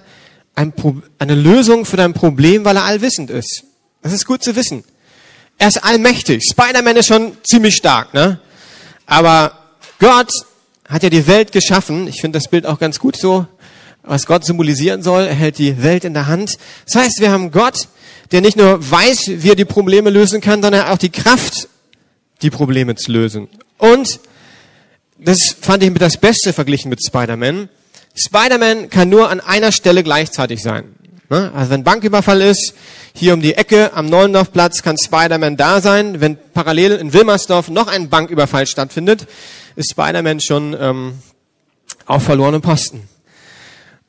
ein 0.54 0.74
eine 1.18 1.34
Lösung 1.34 1.86
für 1.86 1.96
dein 1.96 2.12
Problem, 2.12 2.66
weil 2.66 2.76
er 2.76 2.84
allwissend 2.84 3.30
ist. 3.30 3.64
Das 4.02 4.12
ist 4.12 4.26
gut 4.26 4.42
zu 4.42 4.54
wissen. 4.56 4.84
Er 5.56 5.68
ist 5.68 5.82
allmächtig. 5.82 6.42
Spider-Man 6.44 6.96
ist 6.96 7.06
schon 7.06 7.38
ziemlich 7.44 7.76
stark, 7.76 8.12
ne? 8.12 8.40
Aber 9.06 9.58
Gott 9.98 10.30
hat 10.86 11.02
ja 11.02 11.08
die 11.08 11.26
Welt 11.26 11.50
geschaffen. 11.50 12.08
Ich 12.08 12.20
finde 12.20 12.38
das 12.38 12.48
Bild 12.48 12.66
auch 12.66 12.78
ganz 12.78 12.98
gut 12.98 13.16
so, 13.16 13.46
was 14.02 14.26
Gott 14.26 14.44
symbolisieren 14.44 15.02
soll. 15.02 15.22
Er 15.22 15.34
hält 15.34 15.56
die 15.56 15.82
Welt 15.82 16.04
in 16.04 16.12
der 16.12 16.26
Hand. 16.26 16.58
Das 16.84 16.96
heißt, 16.96 17.20
wir 17.20 17.30
haben 17.30 17.52
Gott, 17.52 17.88
der 18.32 18.42
nicht 18.42 18.58
nur 18.58 18.90
weiß, 18.90 19.30
wie 19.36 19.48
er 19.48 19.56
die 19.56 19.64
Probleme 19.64 20.10
lösen 20.10 20.42
kann, 20.42 20.62
sondern 20.62 20.88
auch 20.88 20.98
die 20.98 21.08
Kraft, 21.08 21.70
die 22.42 22.50
Probleme 22.50 22.96
zu 22.96 23.10
lösen. 23.10 23.48
Und 23.78 24.20
das 25.25 25.57
fand 25.61 25.83
ich 25.83 25.91
mit 25.91 26.02
das 26.02 26.17
Beste 26.17 26.52
verglichen 26.52 26.88
mit 26.88 27.05
Spider-Man. 27.05 27.69
Spider-Man 28.14 28.91
kann 28.91 29.09
nur 29.09 29.31
an 29.31 29.41
einer 29.41 29.73
Stelle 29.73 30.02
gleichzeitig 30.02 30.62
sein. 30.62 30.95
Ne? 31.31 31.50
Also 31.55 31.71
wenn 31.71 31.85
Banküberfall 31.85 32.43
ist, 32.43 32.75
hier 33.14 33.35
um 33.35 33.41
die 33.41 33.55
Ecke 33.55 33.93
am 33.95 34.07
Neulendorfplatz 34.07 34.83
kann 34.83 34.97
Spider-Man 34.99 35.57
da 35.57 35.81
sein. 35.81 36.21
Wenn 36.21 36.37
parallel 36.52 36.93
in 36.93 37.12
Wilmersdorf 37.12 37.69
noch 37.69 37.88
ein 37.88 38.09
Banküberfall 38.09 38.67
stattfindet, 38.67 39.26
ist 39.76 39.91
Spider-Man 39.91 40.41
schon 40.41 40.76
ähm, 40.79 41.19
auf 42.07 42.25
verlorenen 42.25 42.61
Posten. 42.61 43.09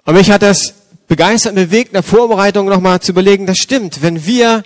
Und 0.05 0.15
mich 0.15 0.31
hat 0.31 0.41
das 0.41 0.73
begeistert 1.07 1.55
bewegt, 1.55 1.95
in 1.95 2.03
Vorbereitung 2.03 2.67
nochmal 2.67 2.99
zu 2.99 3.11
überlegen, 3.11 3.45
das 3.45 3.57
stimmt, 3.57 4.01
wenn 4.01 4.25
wir 4.25 4.63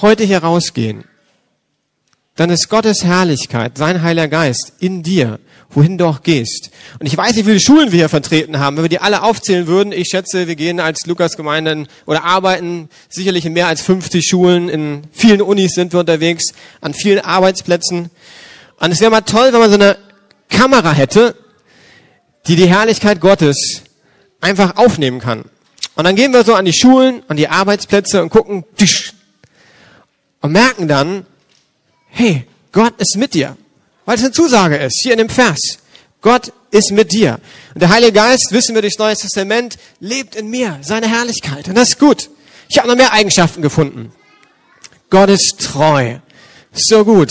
heute 0.00 0.24
hier 0.24 0.38
rausgehen 0.38 1.04
dann 2.36 2.50
ist 2.50 2.68
Gottes 2.68 3.04
Herrlichkeit, 3.04 3.78
sein 3.78 4.02
Heiliger 4.02 4.28
Geist 4.28 4.72
in 4.80 5.02
dir, 5.04 5.38
wohin 5.70 5.98
du 5.98 6.06
auch 6.06 6.22
gehst. 6.22 6.70
Und 6.98 7.06
ich 7.06 7.16
weiß 7.16 7.36
nicht, 7.36 7.46
wie 7.46 7.50
viele 7.50 7.60
Schulen 7.60 7.92
wir 7.92 7.98
hier 7.98 8.08
vertreten 8.08 8.58
haben. 8.58 8.76
Wenn 8.76 8.84
wir 8.84 8.88
die 8.88 8.98
alle 8.98 9.22
aufzählen 9.22 9.66
würden, 9.66 9.92
ich 9.92 10.08
schätze, 10.08 10.48
wir 10.48 10.56
gehen 10.56 10.80
als 10.80 11.06
Lukas-Gemeinden 11.06 11.86
oder 12.06 12.24
arbeiten 12.24 12.88
sicherlich 13.08 13.46
in 13.46 13.52
mehr 13.52 13.68
als 13.68 13.82
50 13.82 14.26
Schulen, 14.26 14.68
in 14.68 15.02
vielen 15.12 15.42
Unis 15.42 15.74
sind 15.74 15.92
wir 15.92 16.00
unterwegs, 16.00 16.52
an 16.80 16.92
vielen 16.92 17.20
Arbeitsplätzen. 17.20 18.10
Und 18.80 18.90
es 18.90 19.00
wäre 19.00 19.12
mal 19.12 19.20
toll, 19.20 19.52
wenn 19.52 19.60
man 19.60 19.70
so 19.70 19.76
eine 19.76 19.96
Kamera 20.48 20.92
hätte, 20.92 21.36
die 22.48 22.56
die 22.56 22.68
Herrlichkeit 22.68 23.20
Gottes 23.20 23.82
einfach 24.40 24.76
aufnehmen 24.76 25.20
kann. 25.20 25.44
Und 25.94 26.04
dann 26.04 26.16
gehen 26.16 26.32
wir 26.32 26.42
so 26.42 26.54
an 26.54 26.64
die 26.64 26.72
Schulen, 26.72 27.22
an 27.28 27.36
die 27.36 27.48
Arbeitsplätze 27.48 28.20
und 28.22 28.30
gucken, 28.30 28.64
tsch, 28.76 29.12
und 30.40 30.52
merken 30.52 30.88
dann, 30.88 31.24
hey, 32.14 32.46
Gott 32.72 32.94
ist 32.98 33.16
mit 33.16 33.34
dir. 33.34 33.56
Weil 34.04 34.16
es 34.16 34.22
eine 34.22 34.32
Zusage 34.32 34.76
ist, 34.76 35.00
hier 35.02 35.12
in 35.12 35.18
dem 35.18 35.28
Vers. 35.28 35.78
Gott 36.20 36.52
ist 36.70 36.90
mit 36.90 37.12
dir. 37.12 37.40
Und 37.74 37.80
der 37.80 37.90
Heilige 37.90 38.12
Geist, 38.12 38.48
wissen 38.50 38.74
wir 38.74 38.82
durchs 38.82 38.98
Neue 38.98 39.16
Testament, 39.16 39.78
lebt 40.00 40.34
in 40.36 40.48
mir, 40.48 40.78
seine 40.82 41.08
Herrlichkeit. 41.08 41.68
Und 41.68 41.74
das 41.74 41.90
ist 41.90 41.98
gut. 41.98 42.30
Ich 42.68 42.78
habe 42.78 42.88
noch 42.88 42.96
mehr 42.96 43.12
Eigenschaften 43.12 43.62
gefunden. 43.62 44.12
Gott 45.10 45.28
ist 45.28 45.60
treu. 45.60 46.18
So 46.72 47.04
gut. 47.04 47.30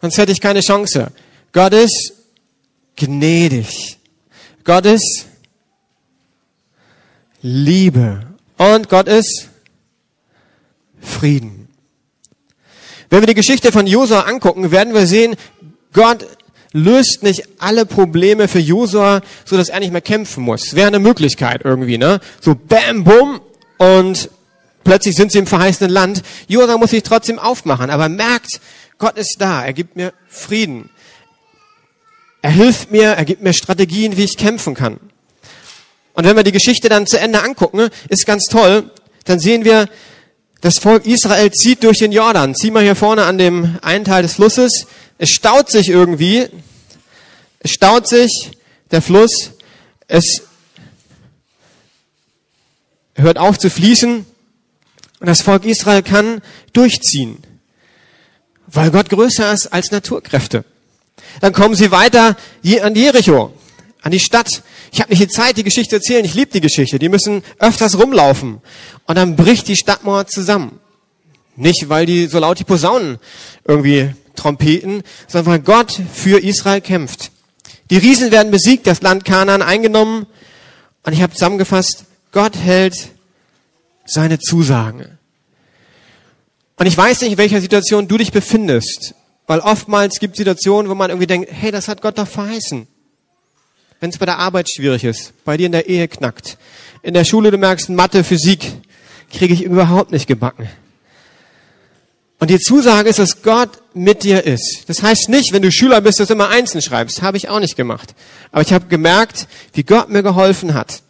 Sonst 0.00 0.18
hätte 0.18 0.32
ich 0.32 0.40
keine 0.40 0.60
Chance. 0.60 1.12
Gott 1.52 1.72
ist 1.72 2.12
gnädig. 2.96 3.98
Gott 4.64 4.86
ist 4.86 5.26
Liebe. 7.42 8.26
Und 8.56 8.88
Gott 8.88 9.08
ist 9.08 9.48
Frieden. 11.00 11.61
Wenn 13.12 13.20
wir 13.20 13.26
die 13.26 13.34
Geschichte 13.34 13.72
von 13.72 13.86
Josua 13.86 14.20
angucken, 14.20 14.70
werden 14.70 14.94
wir 14.94 15.06
sehen, 15.06 15.36
Gott 15.92 16.26
löst 16.72 17.22
nicht 17.22 17.42
alle 17.58 17.84
Probleme 17.84 18.48
für 18.48 18.58
Josua, 18.58 19.20
so 19.44 19.58
dass 19.58 19.68
er 19.68 19.80
nicht 19.80 19.92
mehr 19.92 20.00
kämpfen 20.00 20.42
muss. 20.42 20.74
Wäre 20.74 20.86
eine 20.86 20.98
Möglichkeit 20.98 21.60
irgendwie, 21.62 21.98
ne? 21.98 22.20
So 22.40 22.54
bam, 22.54 23.04
bumm 23.04 23.42
und 23.76 24.30
plötzlich 24.82 25.14
sind 25.14 25.30
sie 25.30 25.40
im 25.40 25.46
verheißenen 25.46 25.92
Land. 25.92 26.22
Josua 26.48 26.78
muss 26.78 26.88
sich 26.88 27.02
trotzdem 27.02 27.38
aufmachen, 27.38 27.90
aber 27.90 28.08
merkt, 28.08 28.62
Gott 28.96 29.18
ist 29.18 29.36
da, 29.38 29.62
er 29.62 29.74
gibt 29.74 29.94
mir 29.94 30.14
Frieden. 30.26 30.88
Er 32.40 32.52
hilft 32.52 32.92
mir, 32.92 33.08
er 33.10 33.26
gibt 33.26 33.42
mir 33.42 33.52
Strategien, 33.52 34.16
wie 34.16 34.24
ich 34.24 34.38
kämpfen 34.38 34.74
kann. 34.74 34.98
Und 36.14 36.24
wenn 36.24 36.34
wir 36.34 36.44
die 36.44 36.52
Geschichte 36.52 36.88
dann 36.88 37.06
zu 37.06 37.20
Ende 37.20 37.42
angucken, 37.42 37.90
ist 38.08 38.24
ganz 38.24 38.44
toll, 38.44 38.90
dann 39.26 39.38
sehen 39.38 39.66
wir, 39.66 39.90
das 40.62 40.78
Volk 40.78 41.06
Israel 41.06 41.50
zieht 41.50 41.82
durch 41.82 41.98
den 41.98 42.12
Jordan. 42.12 42.54
Zieh 42.54 42.70
mal 42.70 42.84
hier 42.84 42.94
vorne 42.94 43.24
an 43.24 43.36
dem 43.36 43.78
einen 43.82 44.04
Teil 44.04 44.22
des 44.22 44.34
Flusses. 44.34 44.86
Es 45.18 45.30
staut 45.30 45.68
sich 45.68 45.88
irgendwie. 45.88 46.48
Es 47.58 47.72
staut 47.72 48.06
sich 48.06 48.52
der 48.92 49.02
Fluss. 49.02 49.50
Es 50.06 50.42
hört 53.16 53.38
auf 53.38 53.58
zu 53.58 53.70
fließen. 53.70 54.24
Und 55.18 55.26
das 55.26 55.42
Volk 55.42 55.64
Israel 55.64 56.04
kann 56.04 56.40
durchziehen. 56.72 57.38
Weil 58.68 58.92
Gott 58.92 59.10
größer 59.10 59.52
ist 59.52 59.66
als 59.66 59.90
Naturkräfte. 59.90 60.64
Dann 61.40 61.52
kommen 61.52 61.74
sie 61.74 61.90
weiter 61.90 62.36
an 62.82 62.94
Jericho, 62.94 63.52
an 64.00 64.12
die 64.12 64.20
Stadt. 64.20 64.62
Ich 64.92 65.00
habe 65.00 65.10
nicht 65.10 65.22
die 65.22 65.28
Zeit, 65.28 65.56
die 65.56 65.64
Geschichte 65.64 65.88
zu 65.88 65.96
erzählen. 65.96 66.24
Ich 66.24 66.34
liebe 66.34 66.52
die 66.52 66.60
Geschichte. 66.60 66.98
Die 66.98 67.08
müssen 67.08 67.42
öfters 67.58 67.98
rumlaufen. 67.98 68.60
Und 69.06 69.16
dann 69.16 69.36
bricht 69.36 69.66
die 69.68 69.76
Stadtmauer 69.76 70.26
zusammen. 70.26 70.78
Nicht, 71.56 71.88
weil 71.88 72.04
die 72.04 72.26
so 72.26 72.38
laut 72.38 72.58
die 72.58 72.64
Posaunen 72.64 73.18
irgendwie 73.66 74.10
trompeten, 74.36 75.02
sondern 75.28 75.52
weil 75.52 75.60
Gott 75.60 75.98
für 76.12 76.42
Israel 76.42 76.82
kämpft. 76.82 77.30
Die 77.90 77.96
Riesen 77.96 78.30
werden 78.30 78.52
besiegt, 78.52 78.86
das 78.86 79.00
Land 79.00 79.24
Kanaan 79.24 79.62
eingenommen. 79.62 80.26
Und 81.04 81.12
ich 81.14 81.22
habe 81.22 81.32
zusammengefasst, 81.32 82.04
Gott 82.30 82.54
hält 82.56 83.08
seine 84.04 84.38
Zusagen. 84.38 85.18
Und 86.76 86.86
ich 86.86 86.96
weiß 86.96 87.22
nicht, 87.22 87.32
in 87.32 87.38
welcher 87.38 87.62
Situation 87.62 88.08
du 88.08 88.18
dich 88.18 88.30
befindest, 88.30 89.14
weil 89.46 89.60
oftmals 89.60 90.18
gibt 90.18 90.34
es 90.34 90.38
Situationen, 90.38 90.90
wo 90.90 90.94
man 90.94 91.10
irgendwie 91.10 91.26
denkt, 91.26 91.50
hey, 91.50 91.70
das 91.70 91.88
hat 91.88 92.02
Gott 92.02 92.18
doch 92.18 92.28
verheißen. 92.28 92.86
Wenn 94.02 94.10
es 94.10 94.18
bei 94.18 94.26
der 94.26 94.40
Arbeit 94.40 94.68
schwierig 94.68 95.04
ist, 95.04 95.32
bei 95.44 95.56
dir 95.56 95.66
in 95.66 95.70
der 95.70 95.88
Ehe 95.88 96.08
knackt, 96.08 96.58
in 97.04 97.14
der 97.14 97.24
Schule 97.24 97.52
du 97.52 97.56
merkst, 97.56 97.88
Mathe, 97.88 98.24
Physik, 98.24 98.72
kriege 99.30 99.54
ich 99.54 99.62
überhaupt 99.62 100.10
nicht 100.10 100.26
gebacken. 100.26 100.68
Und 102.40 102.50
die 102.50 102.58
Zusage 102.58 103.08
ist, 103.08 103.20
dass 103.20 103.42
Gott 103.42 103.70
mit 103.94 104.24
dir 104.24 104.44
ist. 104.44 104.88
Das 104.88 105.04
heißt 105.04 105.28
nicht, 105.28 105.52
wenn 105.52 105.62
du 105.62 105.70
Schüler 105.70 106.00
bist, 106.00 106.18
dass 106.18 106.26
du 106.26 106.34
immer 106.34 106.48
einzeln 106.48 106.82
schreibst. 106.82 107.22
Habe 107.22 107.36
ich 107.36 107.48
auch 107.48 107.60
nicht 107.60 107.76
gemacht. 107.76 108.16
Aber 108.50 108.62
ich 108.62 108.72
habe 108.72 108.86
gemerkt, 108.86 109.46
wie 109.72 109.84
Gott 109.84 110.08
mir 110.08 110.24
geholfen 110.24 110.74
hat. 110.74 111.00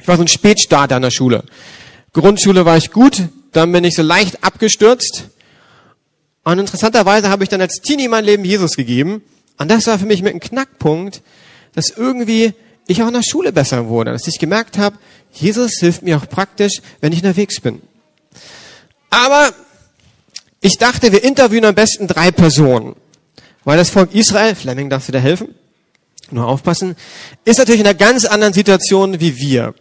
Ich 0.00 0.08
war 0.08 0.16
so 0.16 0.22
ein 0.22 0.28
Spätstarter 0.28 0.96
an 0.96 1.02
der 1.02 1.12
Schule. 1.12 1.44
Grundschule 2.12 2.64
war 2.64 2.76
ich 2.78 2.90
gut, 2.90 3.28
dann 3.52 3.70
bin 3.70 3.84
ich 3.84 3.94
so 3.94 4.02
leicht 4.02 4.42
abgestürzt. 4.42 5.26
Und 6.42 6.58
interessanterweise 6.58 7.28
habe 7.28 7.44
ich 7.44 7.48
dann 7.48 7.60
als 7.60 7.80
Teenie 7.80 8.08
mein 8.08 8.24
Leben 8.24 8.44
Jesus 8.44 8.74
gegeben. 8.74 9.22
Und 9.56 9.70
das 9.70 9.86
war 9.86 10.00
für 10.00 10.06
mich 10.06 10.20
mit 10.22 10.32
einem 10.32 10.40
Knackpunkt, 10.40 11.22
dass 11.74 11.90
irgendwie 11.90 12.54
ich 12.86 13.02
auch 13.02 13.08
in 13.08 13.14
der 13.14 13.22
Schule 13.22 13.52
besser 13.52 13.88
wurde, 13.88 14.12
dass 14.12 14.26
ich 14.26 14.38
gemerkt 14.38 14.78
habe, 14.78 14.98
Jesus 15.32 15.72
hilft 15.78 16.02
mir 16.02 16.16
auch 16.16 16.28
praktisch, 16.28 16.82
wenn 17.00 17.12
ich 17.12 17.18
unterwegs 17.20 17.60
bin. 17.60 17.80
Aber 19.10 19.52
ich 20.60 20.78
dachte, 20.78 21.12
wir 21.12 21.24
interviewen 21.24 21.64
am 21.64 21.74
besten 21.74 22.06
drei 22.06 22.30
Personen. 22.30 22.96
Weil 23.64 23.76
das 23.76 23.90
Volk 23.90 24.14
Israel, 24.14 24.54
Fleming, 24.54 24.90
darfst 24.90 25.08
du 25.08 25.12
da 25.12 25.18
helfen? 25.18 25.54
Nur 26.30 26.46
aufpassen, 26.46 26.96
ist 27.44 27.58
natürlich 27.58 27.80
in 27.80 27.86
einer 27.86 27.94
ganz 27.94 28.24
anderen 28.24 28.52
Situation 28.52 29.20
wie 29.20 29.36
wir. 29.36 29.74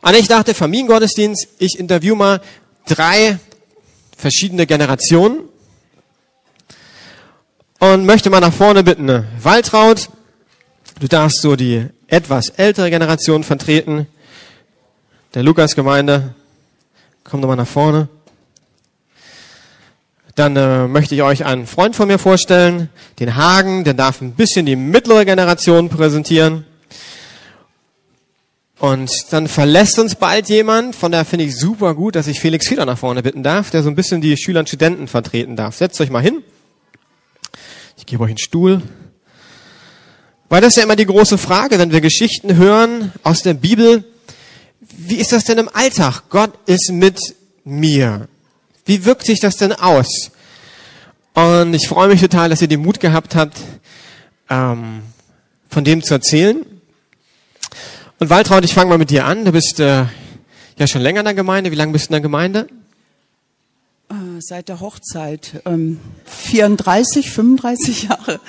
Und 0.00 0.16
ich 0.16 0.28
dachte, 0.28 0.54
Familiengottesdienst, 0.54 1.48
ich 1.58 1.78
interview 1.78 2.14
mal 2.14 2.40
drei 2.86 3.38
verschiedene 4.16 4.66
Generationen 4.66 5.40
und 7.78 8.06
möchte 8.06 8.30
mal 8.30 8.40
nach 8.40 8.52
vorne 8.52 8.84
bitten. 8.84 9.26
Waltraud, 9.42 10.08
du 11.00 11.08
darfst 11.08 11.40
so 11.40 11.56
die 11.56 11.86
etwas 12.06 12.50
ältere 12.50 12.90
Generation 12.90 13.44
vertreten. 13.44 14.06
Der 15.34 15.42
Lukas-Gemeinde, 15.42 16.34
komm 17.24 17.40
doch 17.42 17.48
mal 17.48 17.56
nach 17.56 17.66
vorne. 17.66 18.08
Dann 20.34 20.56
äh, 20.56 20.86
möchte 20.86 21.14
ich 21.14 21.22
euch 21.22 21.44
einen 21.44 21.66
Freund 21.66 21.96
von 21.96 22.06
mir 22.06 22.18
vorstellen, 22.18 22.90
den 23.18 23.34
Hagen, 23.34 23.84
der 23.84 23.94
darf 23.94 24.20
ein 24.20 24.32
bisschen 24.32 24.66
die 24.66 24.76
mittlere 24.76 25.24
Generation 25.24 25.88
präsentieren. 25.88 26.64
Und 28.78 29.10
dann 29.32 29.48
verlässt 29.48 29.98
uns 29.98 30.14
bald 30.14 30.48
jemand, 30.48 30.94
von 30.94 31.10
daher 31.10 31.24
finde 31.24 31.44
ich 31.44 31.56
super 31.56 31.94
gut, 31.94 32.14
dass 32.14 32.28
ich 32.28 32.38
Felix 32.38 32.68
Fieder 32.68 32.86
nach 32.86 32.96
vorne 32.96 33.24
bitten 33.24 33.42
darf, 33.42 33.70
der 33.70 33.82
so 33.82 33.88
ein 33.88 33.96
bisschen 33.96 34.20
die 34.20 34.36
Schüler 34.36 34.60
und 34.60 34.68
Studenten 34.68 35.08
vertreten 35.08 35.56
darf. 35.56 35.74
Setzt 35.76 36.00
euch 36.00 36.10
mal 36.10 36.22
hin. 36.22 36.44
Ich 37.96 38.06
gebe 38.06 38.22
euch 38.22 38.30
einen 38.30 38.38
Stuhl. 38.38 38.80
Weil 40.48 40.62
das 40.62 40.70
ist 40.70 40.76
ja 40.76 40.84
immer 40.84 40.96
die 40.96 41.06
große 41.06 41.36
Frage, 41.36 41.78
wenn 41.78 41.92
wir 41.92 42.00
Geschichten 42.00 42.56
hören 42.56 43.12
aus 43.22 43.42
der 43.42 43.54
Bibel. 43.54 44.04
Wie 44.80 45.16
ist 45.16 45.32
das 45.32 45.44
denn 45.44 45.58
im 45.58 45.68
Alltag? 45.68 46.22
Gott 46.30 46.52
ist 46.66 46.90
mit 46.90 47.20
mir. 47.64 48.28
Wie 48.86 49.04
wirkt 49.04 49.26
sich 49.26 49.40
das 49.40 49.56
denn 49.58 49.72
aus? 49.72 50.30
Und 51.34 51.74
ich 51.74 51.86
freue 51.86 52.08
mich 52.08 52.20
total, 52.20 52.48
dass 52.48 52.62
ihr 52.62 52.68
den 52.68 52.80
Mut 52.80 52.98
gehabt 52.98 53.34
habt, 53.36 53.58
ähm, 54.48 55.02
von 55.68 55.84
dem 55.84 56.02
zu 56.02 56.14
erzählen. 56.14 56.64
Und 58.18 58.30
Waltraud, 58.30 58.64
ich 58.64 58.72
fange 58.72 58.88
mal 58.88 58.98
mit 58.98 59.10
dir 59.10 59.26
an. 59.26 59.44
Du 59.44 59.52
bist 59.52 59.78
äh, 59.78 60.06
ja 60.78 60.86
schon 60.86 61.02
länger 61.02 61.20
in 61.20 61.26
der 61.26 61.34
Gemeinde. 61.34 61.70
Wie 61.70 61.76
lange 61.76 61.92
bist 61.92 62.06
du 62.06 62.08
in 62.08 62.14
der 62.14 62.20
Gemeinde? 62.22 62.66
Äh, 64.10 64.40
seit 64.40 64.68
der 64.68 64.80
Hochzeit. 64.80 65.62
Ähm, 65.66 66.00
34, 66.24 67.30
35 67.30 68.02
Jahre. 68.04 68.40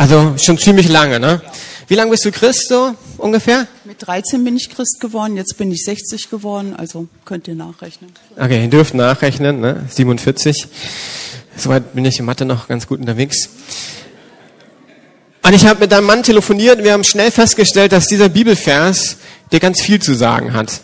Also 0.00 0.32
schon 0.38 0.56
ziemlich 0.56 0.88
lange, 0.88 1.20
ne? 1.20 1.42
Wie 1.86 1.94
lange 1.94 2.10
bist 2.12 2.24
du 2.24 2.32
Christ 2.32 2.68
so 2.68 2.94
ungefähr? 3.18 3.66
Mit 3.84 3.96
13 3.98 4.42
bin 4.42 4.56
ich 4.56 4.70
Christ 4.70 4.98
geworden, 4.98 5.36
jetzt 5.36 5.58
bin 5.58 5.70
ich 5.70 5.84
60 5.84 6.30
geworden, 6.30 6.74
also 6.74 7.06
könnt 7.26 7.46
ihr 7.48 7.54
nachrechnen. 7.54 8.10
Okay, 8.34 8.62
ihr 8.62 8.70
dürft 8.70 8.94
nachrechnen, 8.94 9.60
ne? 9.60 9.84
47. 9.90 10.68
Soweit 11.54 11.92
bin 11.94 12.06
ich 12.06 12.18
in 12.18 12.24
Mathe 12.24 12.46
noch 12.46 12.66
ganz 12.66 12.86
gut 12.86 12.98
unterwegs. 12.98 13.50
Und 15.42 15.52
ich 15.52 15.66
habe 15.66 15.80
mit 15.80 15.92
deinem 15.92 16.06
Mann 16.06 16.22
telefoniert 16.22 16.78
und 16.78 16.84
wir 16.84 16.94
haben 16.94 17.04
schnell 17.04 17.30
festgestellt, 17.30 17.92
dass 17.92 18.06
dieser 18.06 18.30
Bibelvers 18.30 19.18
dir 19.52 19.60
ganz 19.60 19.82
viel 19.82 20.00
zu 20.00 20.14
sagen 20.14 20.54
hat. 20.54 20.80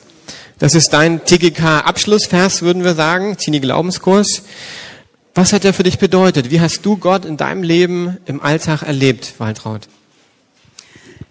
Das 0.58 0.74
ist 0.74 0.90
dein 0.90 1.24
TGK-Abschlussvers, 1.24 2.60
würden 2.60 2.84
wir 2.84 2.94
sagen, 2.94 3.38
Tini 3.38 3.60
Glaubenskurs. 3.60 4.42
Was 5.36 5.52
hat 5.52 5.66
er 5.66 5.74
für 5.74 5.82
dich 5.82 5.98
bedeutet? 5.98 6.50
Wie 6.50 6.62
hast 6.62 6.86
du 6.86 6.96
Gott 6.96 7.26
in 7.26 7.36
deinem 7.36 7.62
Leben 7.62 8.16
im 8.24 8.40
Alltag 8.40 8.82
erlebt, 8.82 9.34
Waltraud? 9.36 9.82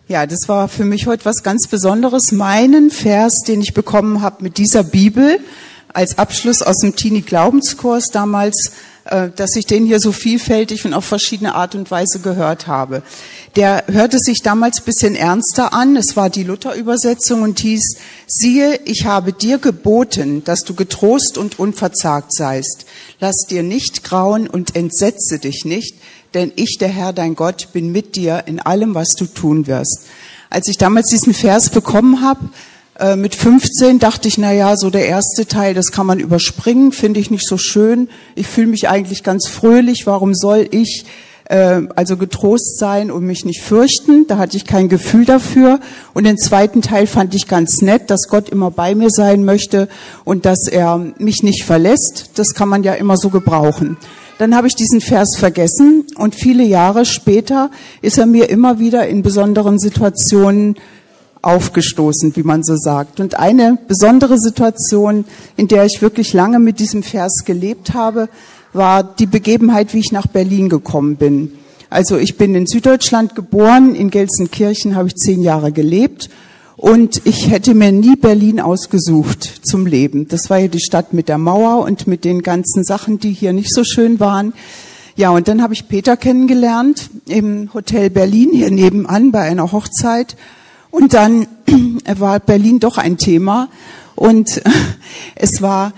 Ja, 0.07 0.27
das 0.27 0.47
war 0.47 0.67
für 0.67 0.85
mich 0.85 1.07
heute 1.07 1.25
was 1.25 1.41
ganz 1.41 1.67
Besonderes. 1.67 2.31
Meinen 2.31 2.91
Vers, 2.91 3.39
den 3.39 3.61
ich 3.61 3.73
bekommen 3.73 4.21
habe 4.21 4.43
mit 4.43 4.59
dieser 4.59 4.83
Bibel 4.83 5.39
als 5.95 6.17
Abschluss 6.17 6.61
aus 6.61 6.77
dem 6.77 6.95
Teenie 6.95 7.21
Glaubenskurs 7.21 8.07
damals, 8.11 8.71
äh, 9.05 9.29
dass 9.35 9.55
ich 9.55 9.65
den 9.65 9.85
hier 9.85 9.99
so 9.99 10.11
vielfältig 10.11 10.85
und 10.85 10.93
auf 10.93 11.05
verschiedene 11.05 11.55
Art 11.55 11.75
und 11.75 11.89
Weise 11.91 12.19
gehört 12.19 12.67
habe. 12.67 13.01
Der 13.55 13.85
hörte 13.87 14.19
sich 14.19 14.41
damals 14.41 14.81
bisschen 14.81 15.15
ernster 15.15 15.73
an. 15.73 15.95
Es 15.95 16.17
war 16.17 16.29
die 16.29 16.43
Luther-Übersetzung 16.43 17.43
und 17.43 17.59
hieß, 17.59 17.97
siehe, 18.27 18.79
ich 18.85 19.05
habe 19.05 19.31
dir 19.31 19.57
geboten, 19.57 20.43
dass 20.43 20.63
du 20.63 20.73
getrost 20.73 21.37
und 21.37 21.59
unverzagt 21.59 22.33
seist. 22.33 22.85
Lass 23.19 23.45
dir 23.47 23.63
nicht 23.63 24.03
grauen 24.03 24.47
und 24.47 24.75
entsetze 24.75 25.39
dich 25.39 25.65
nicht, 25.65 25.95
denn 26.33 26.51
ich, 26.55 26.77
der 26.79 26.89
Herr, 26.89 27.13
dein 27.13 27.35
Gott, 27.35 27.69
bin 27.71 27.91
mit 27.91 28.15
dir 28.15 28.43
in 28.47 28.59
allem, 28.59 28.95
was 28.95 29.09
du 29.09 29.25
tun 29.25 29.67
wirst. 29.67 30.01
Als 30.49 30.67
ich 30.67 30.77
damals 30.77 31.09
diesen 31.09 31.33
Vers 31.33 31.69
bekommen 31.69 32.21
habe, 32.21 32.49
äh, 32.99 33.15
mit 33.15 33.35
15 33.35 33.99
dachte 33.99 34.27
ich, 34.27 34.37
na 34.37 34.53
ja, 34.53 34.77
so 34.77 34.89
der 34.89 35.07
erste 35.07 35.45
Teil, 35.45 35.73
das 35.73 35.91
kann 35.91 36.05
man 36.05 36.19
überspringen, 36.19 36.91
finde 36.91 37.19
ich 37.19 37.29
nicht 37.29 37.47
so 37.47 37.57
schön. 37.57 38.09
Ich 38.35 38.47
fühle 38.47 38.67
mich 38.67 38.87
eigentlich 38.87 39.23
ganz 39.23 39.47
fröhlich. 39.47 40.07
Warum 40.07 40.33
soll 40.33 40.67
ich 40.71 41.05
äh, 41.49 41.81
also 41.95 42.15
getrost 42.15 42.79
sein 42.79 43.11
und 43.11 43.25
mich 43.25 43.43
nicht 43.43 43.61
fürchten? 43.61 44.27
Da 44.27 44.37
hatte 44.37 44.55
ich 44.55 44.65
kein 44.65 44.87
Gefühl 44.87 45.25
dafür. 45.25 45.81
Und 46.13 46.23
den 46.23 46.37
zweiten 46.37 46.81
Teil 46.81 47.05
fand 47.05 47.35
ich 47.35 47.49
ganz 47.49 47.81
nett, 47.81 48.09
dass 48.09 48.29
Gott 48.29 48.47
immer 48.47 48.71
bei 48.71 48.95
mir 48.95 49.09
sein 49.09 49.43
möchte 49.43 49.89
und 50.23 50.45
dass 50.45 50.67
er 50.69 50.97
mich 51.17 51.43
nicht 51.43 51.65
verlässt. 51.65 52.29
Das 52.35 52.53
kann 52.53 52.69
man 52.69 52.83
ja 52.83 52.93
immer 52.93 53.17
so 53.17 53.29
gebrauchen. 53.29 53.97
Dann 54.37 54.55
habe 54.55 54.67
ich 54.67 54.75
diesen 54.75 55.01
Vers 55.01 55.35
vergessen 55.37 56.05
und 56.15 56.35
viele 56.35 56.63
Jahre 56.63 57.05
später 57.05 57.71
ist 58.01 58.17
er 58.17 58.25
mir 58.25 58.49
immer 58.49 58.79
wieder 58.79 59.07
in 59.07 59.21
besonderen 59.21 59.79
Situationen 59.79 60.75
aufgestoßen, 61.45 62.35
wie 62.35 62.43
man 62.43 62.63
so 62.63 62.75
sagt. 62.75 63.19
Und 63.19 63.37
eine 63.37 63.77
besondere 63.87 64.39
Situation, 64.39 65.25
in 65.55 65.67
der 65.67 65.85
ich 65.85 66.01
wirklich 66.01 66.33
lange 66.33 66.59
mit 66.59 66.79
diesem 66.79 67.03
Vers 67.03 67.43
gelebt 67.45 67.93
habe, 67.93 68.29
war 68.73 69.03
die 69.03 69.27
Begebenheit, 69.27 69.93
wie 69.93 69.99
ich 69.99 70.11
nach 70.11 70.27
Berlin 70.27 70.69
gekommen 70.69 71.15
bin. 71.15 71.51
Also 71.89 72.17
ich 72.17 72.37
bin 72.37 72.55
in 72.55 72.67
Süddeutschland 72.67 73.35
geboren, 73.35 73.95
in 73.95 74.09
Gelsenkirchen 74.09 74.95
habe 74.95 75.07
ich 75.07 75.15
zehn 75.15 75.41
Jahre 75.41 75.71
gelebt 75.71 76.29
und 76.75 77.21
ich 77.25 77.49
hätte 77.49 77.73
mir 77.73 77.91
nie 77.91 78.15
Berlin 78.15 78.59
ausgesucht 78.59 79.61
zum 79.63 79.85
Leben. 79.85 80.27
Das 80.27 80.49
war 80.49 80.57
ja 80.57 80.67
die 80.67 80.81
Stadt 80.81 81.13
mit 81.13 81.29
der 81.29 81.37
Mauer 81.37 81.85
und 81.85 82.07
mit 82.07 82.25
den 82.25 82.41
ganzen 82.41 82.83
Sachen, 82.83 83.19
die 83.19 83.31
hier 83.31 83.53
nicht 83.53 83.73
so 83.73 83.83
schön 83.83 84.19
waren. 84.19 84.53
Ja, 85.15 85.29
und 85.29 85.47
dann 85.47 85.61
habe 85.61 85.73
ich 85.73 85.87
Peter 85.87 86.17
kennengelernt 86.17 87.09
im 87.27 87.73
Hotel 87.73 88.09
Berlin 88.09 88.49
hier 88.51 88.71
nebenan 88.71 89.31
bei 89.31 89.41
einer 89.41 89.71
Hochzeit 89.71 90.35
und 90.95 91.13
dann 91.13 91.47
war 92.17 92.39
Berlin 92.39 92.79
doch 92.79 92.97
ein 92.97 93.17
Thema 93.17 93.67
und 94.15 94.61
es 95.35 95.61
war, 95.61 95.91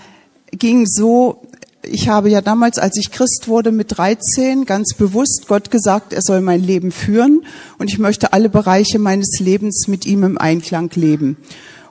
ging 0.51 0.87
so, 0.87 1.43
ich 1.83 2.09
habe 2.09 2.31
ja 2.31 2.41
damals, 2.41 2.79
als 2.79 2.97
ich 2.97 3.11
Christ 3.11 3.47
wurde 3.47 3.71
mit 3.71 3.97
13, 3.97 4.65
ganz 4.65 4.95
bewusst 4.95 5.45
Gott 5.47 5.69
gesagt, 5.69 6.13
er 6.13 6.23
soll 6.23 6.41
mein 6.41 6.63
Leben 6.63 6.91
führen 6.91 7.43
und 7.77 7.91
ich 7.91 7.99
möchte 7.99 8.33
alle 8.33 8.49
Bereiche 8.49 8.97
meines 8.97 9.39
Lebens 9.39 9.87
mit 9.87 10.07
ihm 10.07 10.23
im 10.23 10.39
Einklang 10.39 10.89
leben. 10.95 11.37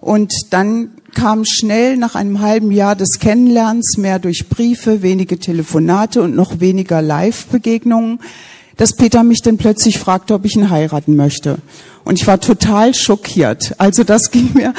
Und 0.00 0.32
dann 0.50 0.90
kam 1.14 1.44
schnell 1.44 1.96
nach 1.96 2.16
einem 2.16 2.40
halben 2.40 2.72
Jahr 2.72 2.96
des 2.96 3.20
Kennenlernens 3.20 3.96
mehr 3.98 4.18
durch 4.18 4.48
Briefe, 4.48 5.02
wenige 5.02 5.38
Telefonate 5.38 6.22
und 6.22 6.34
noch 6.34 6.58
weniger 6.58 7.02
Live-Begegnungen, 7.02 8.18
dass 8.76 8.94
Peter 8.94 9.22
mich 9.22 9.42
dann 9.42 9.56
plötzlich 9.56 9.98
fragte, 9.98 10.34
ob 10.34 10.44
ich 10.44 10.56
ihn 10.56 10.70
heiraten 10.70 11.16
möchte. 11.16 11.58
Und 12.04 12.20
ich 12.20 12.26
war 12.26 12.40
total 12.40 12.94
schockiert. 12.94 13.74
Also 13.78 14.04
das 14.04 14.30
ging 14.30 14.50
mir 14.54 14.74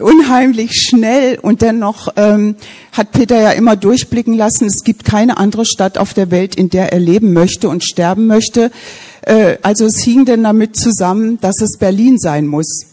unheimlich 0.00 0.72
schnell 0.74 1.38
und 1.40 1.62
dennoch 1.62 2.08
ähm, 2.16 2.56
hat 2.92 3.12
Peter 3.12 3.40
ja 3.40 3.52
immer 3.52 3.76
durchblicken 3.76 4.34
lassen, 4.34 4.66
es 4.66 4.84
gibt 4.84 5.04
keine 5.04 5.38
andere 5.38 5.64
Stadt 5.64 5.96
auf 5.96 6.12
der 6.12 6.30
Welt, 6.30 6.54
in 6.54 6.68
der 6.68 6.92
er 6.92 6.98
leben 6.98 7.32
möchte 7.32 7.68
und 7.68 7.82
sterben 7.82 8.26
möchte. 8.26 8.70
Äh, 9.22 9.56
also 9.62 9.86
es 9.86 9.98
hing 9.98 10.24
denn 10.26 10.42
damit 10.42 10.76
zusammen, 10.76 11.38
dass 11.40 11.60
es 11.62 11.78
Berlin 11.78 12.18
sein 12.18 12.46
muss. 12.46 12.86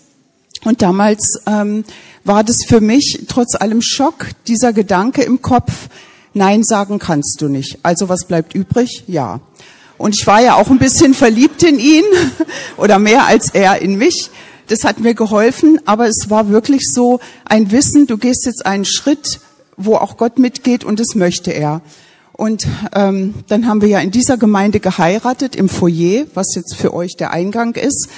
Und 0.63 0.81
damals 0.81 1.41
ähm, 1.45 1.83
war 2.23 2.45
das 2.45 2.59
für 2.65 2.79
mich 2.79 3.25
trotz 3.27 3.55
allem 3.55 3.81
Schock, 3.81 4.27
dieser 4.47 4.71
Gedanke 4.71 5.23
im 5.23 5.41
Kopf, 5.41 5.89
Nein 6.33 6.63
sagen 6.63 6.97
kannst 6.97 7.41
du 7.41 7.47
nicht. 7.47 7.77
Also 7.83 8.09
was 8.09 8.25
bleibt 8.25 8.55
übrig? 8.55 9.03
Ja. 9.07 9.39
Und 9.97 10.15
ich 10.19 10.25
war 10.27 10.41
ja 10.41 10.55
auch 10.55 10.69
ein 10.69 10.79
bisschen 10.79 11.13
verliebt 11.13 11.63
in 11.63 11.79
ihn 11.79 12.03
oder 12.77 12.99
mehr 12.99 13.25
als 13.25 13.49
er 13.53 13.81
in 13.81 13.97
mich. 13.97 14.29
Das 14.67 14.83
hat 14.83 14.99
mir 14.99 15.13
geholfen, 15.13 15.79
aber 15.85 16.07
es 16.07 16.29
war 16.29 16.49
wirklich 16.49 16.83
so 16.91 17.19
ein 17.45 17.71
Wissen, 17.71 18.07
du 18.07 18.17
gehst 18.17 18.45
jetzt 18.45 18.65
einen 18.65 18.85
Schritt, 18.85 19.39
wo 19.77 19.95
auch 19.95 20.17
Gott 20.17 20.39
mitgeht 20.39 20.83
und 20.83 20.99
das 20.99 21.15
möchte 21.15 21.51
er. 21.51 21.81
Und 22.31 22.67
ähm, 22.95 23.35
dann 23.47 23.67
haben 23.67 23.81
wir 23.81 23.89
ja 23.89 23.99
in 23.99 24.09
dieser 24.09 24.37
Gemeinde 24.37 24.79
geheiratet 24.79 25.55
im 25.55 25.69
Foyer, 25.69 26.25
was 26.33 26.55
jetzt 26.55 26.75
für 26.75 26.93
euch 26.93 27.15
der 27.15 27.31
Eingang 27.31 27.75
ist. 27.75 28.09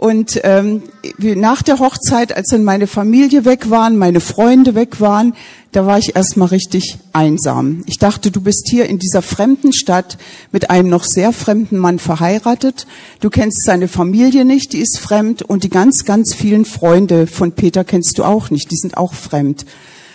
Und 0.00 0.40
ähm, 0.44 0.84
nach 1.18 1.60
der 1.60 1.78
Hochzeit, 1.78 2.34
als 2.34 2.48
dann 2.48 2.64
meine 2.64 2.86
Familie 2.86 3.44
weg 3.44 3.68
waren, 3.68 3.98
meine 3.98 4.20
Freunde 4.20 4.74
weg 4.74 4.98
waren, 4.98 5.34
da 5.72 5.84
war 5.84 5.98
ich 5.98 6.16
erstmal 6.16 6.48
richtig 6.48 6.96
einsam. 7.12 7.82
Ich 7.84 7.98
dachte, 7.98 8.30
du 8.30 8.40
bist 8.40 8.66
hier 8.70 8.86
in 8.86 8.98
dieser 8.98 9.20
fremden 9.20 9.74
Stadt 9.74 10.16
mit 10.52 10.70
einem 10.70 10.88
noch 10.88 11.04
sehr 11.04 11.34
fremden 11.34 11.76
Mann 11.76 11.98
verheiratet. 11.98 12.86
Du 13.20 13.28
kennst 13.28 13.62
seine 13.66 13.88
Familie 13.88 14.46
nicht, 14.46 14.72
die 14.72 14.78
ist 14.78 14.98
fremd 14.98 15.42
und 15.42 15.64
die 15.64 15.68
ganz, 15.68 16.06
ganz 16.06 16.32
vielen 16.32 16.64
Freunde 16.64 17.26
von 17.26 17.52
Peter 17.52 17.84
kennst 17.84 18.16
du 18.16 18.24
auch 18.24 18.48
nicht, 18.48 18.70
die 18.70 18.78
sind 18.78 18.96
auch 18.96 19.12
fremd. 19.12 19.66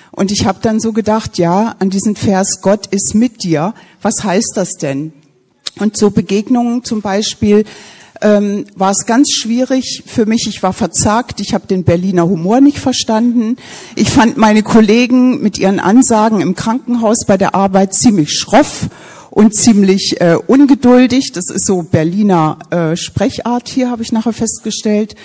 Und 0.10 0.32
ich 0.32 0.48
habe 0.48 0.58
dann 0.64 0.80
so 0.80 0.94
gedacht, 0.94 1.38
ja, 1.38 1.76
an 1.78 1.92
diesen 1.92 2.16
Vers, 2.16 2.62
Gott 2.64 2.88
ist 2.88 3.14
mit 3.14 3.44
dir, 3.44 3.76
was 4.02 4.24
heißt 4.24 4.54
das 4.56 4.78
denn? 4.78 5.14
Und 5.78 5.96
so 5.96 6.10
Begegnungen 6.10 6.84
zum 6.84 7.02
Beispiel 7.02 7.66
ähm, 8.22 8.66
war 8.76 8.92
es 8.92 9.06
ganz 9.06 9.32
schwierig 9.32 10.04
für 10.06 10.26
mich. 10.26 10.48
Ich 10.48 10.64
war 10.64 10.74
verzagt, 10.74 11.40
ich 11.42 11.54
habe 11.54 11.68
den 11.68 11.84
Berliner 11.84 12.28
Humor 12.28 12.62
nicht 12.62 12.80
verstanden. 12.80 13.58
Ich 13.96 14.10
fand 14.10 14.38
meine 14.38 14.64
Kollegen 14.64 15.42
mit 15.42 15.58
ihren 15.58 15.80
Ansagen 15.80 16.42
im 16.42 16.56
Krankenhaus 16.56 17.26
bei 17.26 17.38
der 17.38 17.56
Arbeit 17.56 17.94
ziemlich 17.94 18.32
schroff 18.32 18.90
und 19.30 19.54
ziemlich 19.54 20.22
äh, 20.22 20.38
ungeduldig. 20.48 21.32
Das 21.34 21.50
ist 21.50 21.66
so 21.66 21.84
Berliner 21.84 22.58
äh, 22.70 22.96
Sprechart 22.96 23.68
hier, 23.68 23.90
habe 23.90 24.02
ich 24.02 24.12
nachher 24.12 24.34
festgestellt. 24.34 25.16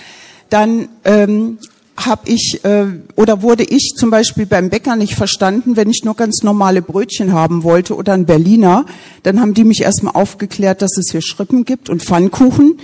Dann 0.49 0.89
ähm, 1.05 1.59
habe 1.97 2.29
ich 2.29 2.61
äh, 2.65 2.87
oder 3.17 3.43
wurde 3.43 3.65
ich 3.65 3.95
zum 3.97 4.11
Beispiel 4.11 4.47
beim 4.47 4.71
Bäcker 4.71 4.97
nicht 4.97 5.15
verstanden, 5.15 5.77
wenn 5.77 5.91
ich 5.91 6.05
nur 6.05 6.17
ganz 6.17 6.43
normale 6.43 6.83
Brötchen 6.83 7.33
haben 7.33 7.63
wollte 7.63 7.95
oder 7.95 8.15
ein 8.15 8.27
Berliner, 8.27 8.87
dann 9.23 9.41
haben 9.41 9.55
die 9.55 9.65
mich 9.65 9.83
erstmal 9.83 10.15
aufgeklärt, 10.15 10.83
dass 10.83 10.97
es 10.97 11.11
hier 11.11 11.23
Schrippen 11.23 11.65
gibt 11.65 11.91
und 11.91 12.03
Pfannkuchen. 12.03 12.79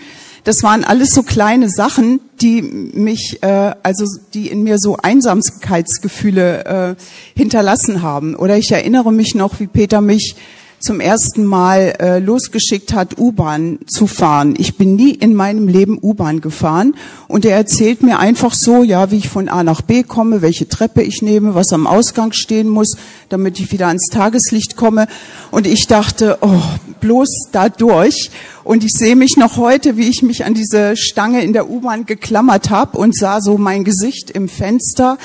Das 0.45 0.63
waren 0.63 0.85
alles 0.85 1.13
so 1.13 1.25
kleine 1.25 1.69
Sachen, 1.69 2.21
die 2.41 2.63
mich, 2.63 3.43
äh, 3.43 3.75
also 3.83 4.05
die 4.33 4.49
in 4.49 4.63
mir 4.63 4.79
so 4.79 4.97
Einsamkeitsgefühle 4.97 6.65
äh, 6.65 6.95
hinterlassen 7.37 8.03
haben. 8.03 8.37
Oder 8.37 8.57
ich 8.57 8.71
erinnere 8.71 9.13
mich 9.13 9.35
noch, 9.35 9.59
wie 9.59 9.67
Peter 9.67 10.01
mich 10.01 10.37
zum 10.79 11.01
ersten 11.01 11.45
Mal 11.45 11.95
äh, 11.99 12.19
losgeschickt 12.19 12.93
hat, 12.93 13.19
U-Bahn 13.19 13.79
zu 13.87 14.07
fahren. 14.07 14.55
Ich 14.59 14.77
bin 14.77 14.95
nie 14.95 15.11
in 15.11 15.35
meinem 15.35 15.69
Leben 15.69 15.99
U-Bahn 16.01 16.41
gefahren 16.41 16.95
und 17.29 17.45
er 17.45 17.57
erzählt 17.57 18.03
mir 18.03 18.19
einfach 18.19 18.55
so, 18.55 18.83
ja, 18.83 19.11
wie 19.11 19.17
ich 19.17 19.29
von 19.29 19.49
A 19.49 19.65
nach 19.65 19.83
B 19.83 20.03
komme, 20.03 20.43
welche 20.43 20.69
Treppe 20.69 21.03
ich 21.03 21.23
nehme, 21.23 21.55
was 21.55 21.73
am 21.73 21.87
Ausgang 21.87 22.33
stehen 22.33 22.69
muss, 22.69 22.97
damit 23.29 23.59
ich 23.59 23.73
wieder 23.73 23.89
ans 23.89 24.09
Tageslicht 24.11 24.77
komme. 24.77 25.09
Und 25.51 25.67
ich 25.67 25.87
dachte, 25.87 26.39
oh, 26.41 26.63
bloß 27.01 27.49
da 27.53 27.69
durch. 27.69 28.31
Und 28.65 28.85
ich 28.85 28.93
sehe 28.93 29.17
mich 29.17 29.37
noch 29.37 29.57
heute, 29.57 29.97
wie 29.97 30.09
ich 30.09 30.23
mich 30.23 30.45
an 30.45 30.55
diese 30.55 30.97
Stange 30.97 31.43
in 31.43 31.53
der 31.53 31.71
U-Bahn 31.71 32.05
geklammert 32.05 32.71
habe 32.71 32.99
und 32.99 33.17
sah 33.17 33.41
so 33.41 33.59
mein 33.59 33.85
Gesicht 33.85 34.31
im 34.31 34.49
Fenster 34.49 35.19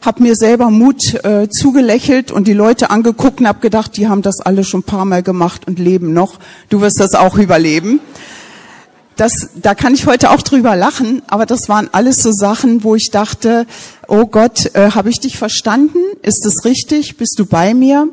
habe 0.00 0.22
mir 0.22 0.34
selber 0.36 0.70
Mut 0.70 1.14
äh, 1.24 1.48
zugelächelt 1.48 2.30
und 2.30 2.46
die 2.46 2.52
Leute 2.52 2.90
angeguckt 2.90 3.40
und 3.40 3.48
habe 3.48 3.60
gedacht, 3.60 3.96
die 3.96 4.08
haben 4.08 4.22
das 4.22 4.40
alle 4.40 4.64
schon 4.64 4.80
ein 4.80 4.84
paar 4.84 5.04
Mal 5.04 5.22
gemacht 5.22 5.66
und 5.66 5.78
leben 5.78 6.12
noch. 6.12 6.38
Du 6.68 6.80
wirst 6.80 7.00
das 7.00 7.14
auch 7.14 7.36
überleben. 7.38 8.00
Das, 9.16 9.48
da 9.54 9.74
kann 9.74 9.94
ich 9.94 10.06
heute 10.06 10.30
auch 10.30 10.42
drüber 10.42 10.76
lachen, 10.76 11.22
aber 11.26 11.46
das 11.46 11.70
waren 11.70 11.88
alles 11.92 12.22
so 12.22 12.32
Sachen, 12.32 12.84
wo 12.84 12.94
ich 12.94 13.10
dachte, 13.10 13.66
oh 14.08 14.26
Gott, 14.26 14.74
äh, 14.74 14.90
habe 14.90 15.08
ich 15.08 15.20
dich 15.20 15.38
verstanden? 15.38 15.98
Ist 16.20 16.44
es 16.44 16.66
richtig? 16.66 17.16
Bist 17.16 17.38
du 17.38 17.46
bei 17.46 17.72
mir? 17.72 18.08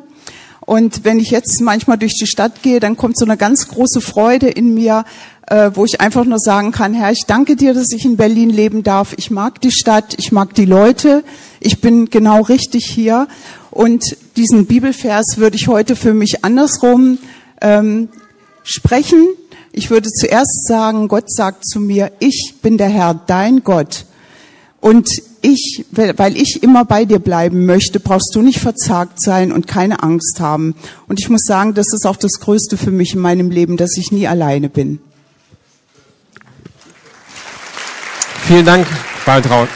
Und 0.65 1.03
wenn 1.03 1.19
ich 1.19 1.31
jetzt 1.31 1.61
manchmal 1.61 1.97
durch 1.97 2.13
die 2.13 2.27
Stadt 2.27 2.61
gehe, 2.61 2.79
dann 2.79 2.95
kommt 2.95 3.17
so 3.17 3.25
eine 3.25 3.37
ganz 3.37 3.67
große 3.67 4.01
Freude 4.01 4.47
in 4.49 4.73
mir, 4.73 5.03
äh, 5.47 5.71
wo 5.73 5.83
ich 5.85 5.99
einfach 5.99 6.25
nur 6.25 6.39
sagen 6.39 6.71
kann, 6.71 6.93
Herr, 6.93 7.11
ich 7.11 7.25
danke 7.27 7.55
dir, 7.55 7.73
dass 7.73 7.91
ich 7.91 8.05
in 8.05 8.15
Berlin 8.17 8.49
leben 8.49 8.83
darf. 8.83 9.13
Ich 9.17 9.29
mag 9.29 9.59
die 9.61 9.71
Stadt, 9.71 10.15
ich 10.17 10.31
mag 10.31 10.53
die 10.53 10.65
Leute, 10.65 11.23
ich 11.59 11.81
bin 11.81 12.09
genau 12.09 12.41
richtig 12.41 12.85
hier. 12.85 13.27
Und 13.71 14.15
diesen 14.37 14.65
Bibelvers 14.65 15.37
würde 15.37 15.55
ich 15.55 15.67
heute 15.67 15.95
für 15.95 16.13
mich 16.13 16.45
andersrum 16.45 17.17
ähm, 17.61 18.09
sprechen. 18.63 19.27
Ich 19.71 19.89
würde 19.89 20.09
zuerst 20.09 20.67
sagen, 20.67 21.07
Gott 21.07 21.31
sagt 21.31 21.67
zu 21.67 21.79
mir, 21.79 22.11
ich 22.19 22.55
bin 22.61 22.77
der 22.77 22.89
Herr, 22.89 23.19
dein 23.27 23.63
Gott. 23.63 24.05
Und 24.79 25.09
ich, 25.43 25.85
weil 25.91 26.37
ich 26.37 26.63
immer 26.63 26.85
bei 26.85 27.05
dir 27.05 27.19
bleiben 27.19 27.65
möchte, 27.65 27.99
brauchst 27.99 28.33
du 28.33 28.41
nicht 28.41 28.59
verzagt 28.59 29.21
sein 29.21 29.51
und 29.51 29.67
keine 29.67 30.01
Angst 30.01 30.39
haben. 30.39 30.75
Und 31.07 31.19
ich 31.19 31.29
muss 31.29 31.43
sagen, 31.45 31.73
das 31.73 31.93
ist 31.93 32.07
auch 32.07 32.15
das 32.15 32.39
Größte 32.39 32.77
für 32.77 32.91
mich 32.91 33.13
in 33.13 33.19
meinem 33.19 33.51
Leben, 33.51 33.77
dass 33.77 33.97
ich 33.97 34.11
nie 34.11 34.27
alleine 34.27 34.69
bin. 34.69 34.99
Vielen 38.47 38.65
Dank, 38.65 38.87
Waltraud. 39.25 39.69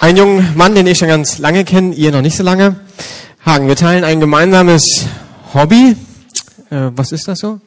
Ein 0.00 0.16
junger 0.16 0.44
Mann, 0.54 0.74
den 0.74 0.86
ich 0.86 0.98
schon 0.98 1.08
ganz 1.08 1.38
lange 1.38 1.64
kenne, 1.64 1.94
ihr 1.94 2.12
noch 2.12 2.22
nicht 2.22 2.36
so 2.36 2.42
lange. 2.42 2.76
Hagen, 3.44 3.68
wir 3.68 3.76
teilen 3.76 4.04
ein 4.04 4.20
gemeinsames 4.20 5.06
Hobby. 5.54 5.96
Äh, 6.70 6.90
was 6.94 7.12
ist 7.12 7.26
das 7.26 7.38
so? 7.38 7.60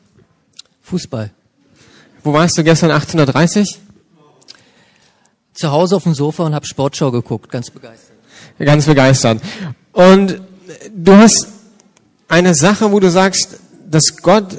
Fußball. 0.83 1.31
Wo 2.23 2.33
warst 2.33 2.57
du 2.57 2.63
gestern 2.63 2.91
1830? 2.91 3.79
Zu 5.57 5.71
Hause 5.71 5.95
auf 5.95 6.03
dem 6.03 6.13
Sofa 6.13 6.43
und 6.43 6.53
habe 6.53 6.65
Sportschau 6.65 7.11
geguckt, 7.11 7.51
ganz 7.51 7.69
begeistert. 7.69 8.15
Ganz 8.59 8.85
begeistert. 8.85 9.41
Und 9.91 10.39
du 10.95 11.15
hast 11.15 11.47
eine 12.27 12.53
Sache, 12.53 12.91
wo 12.91 12.99
du 12.99 13.09
sagst, 13.09 13.59
dass 13.89 14.17
Gott 14.17 14.57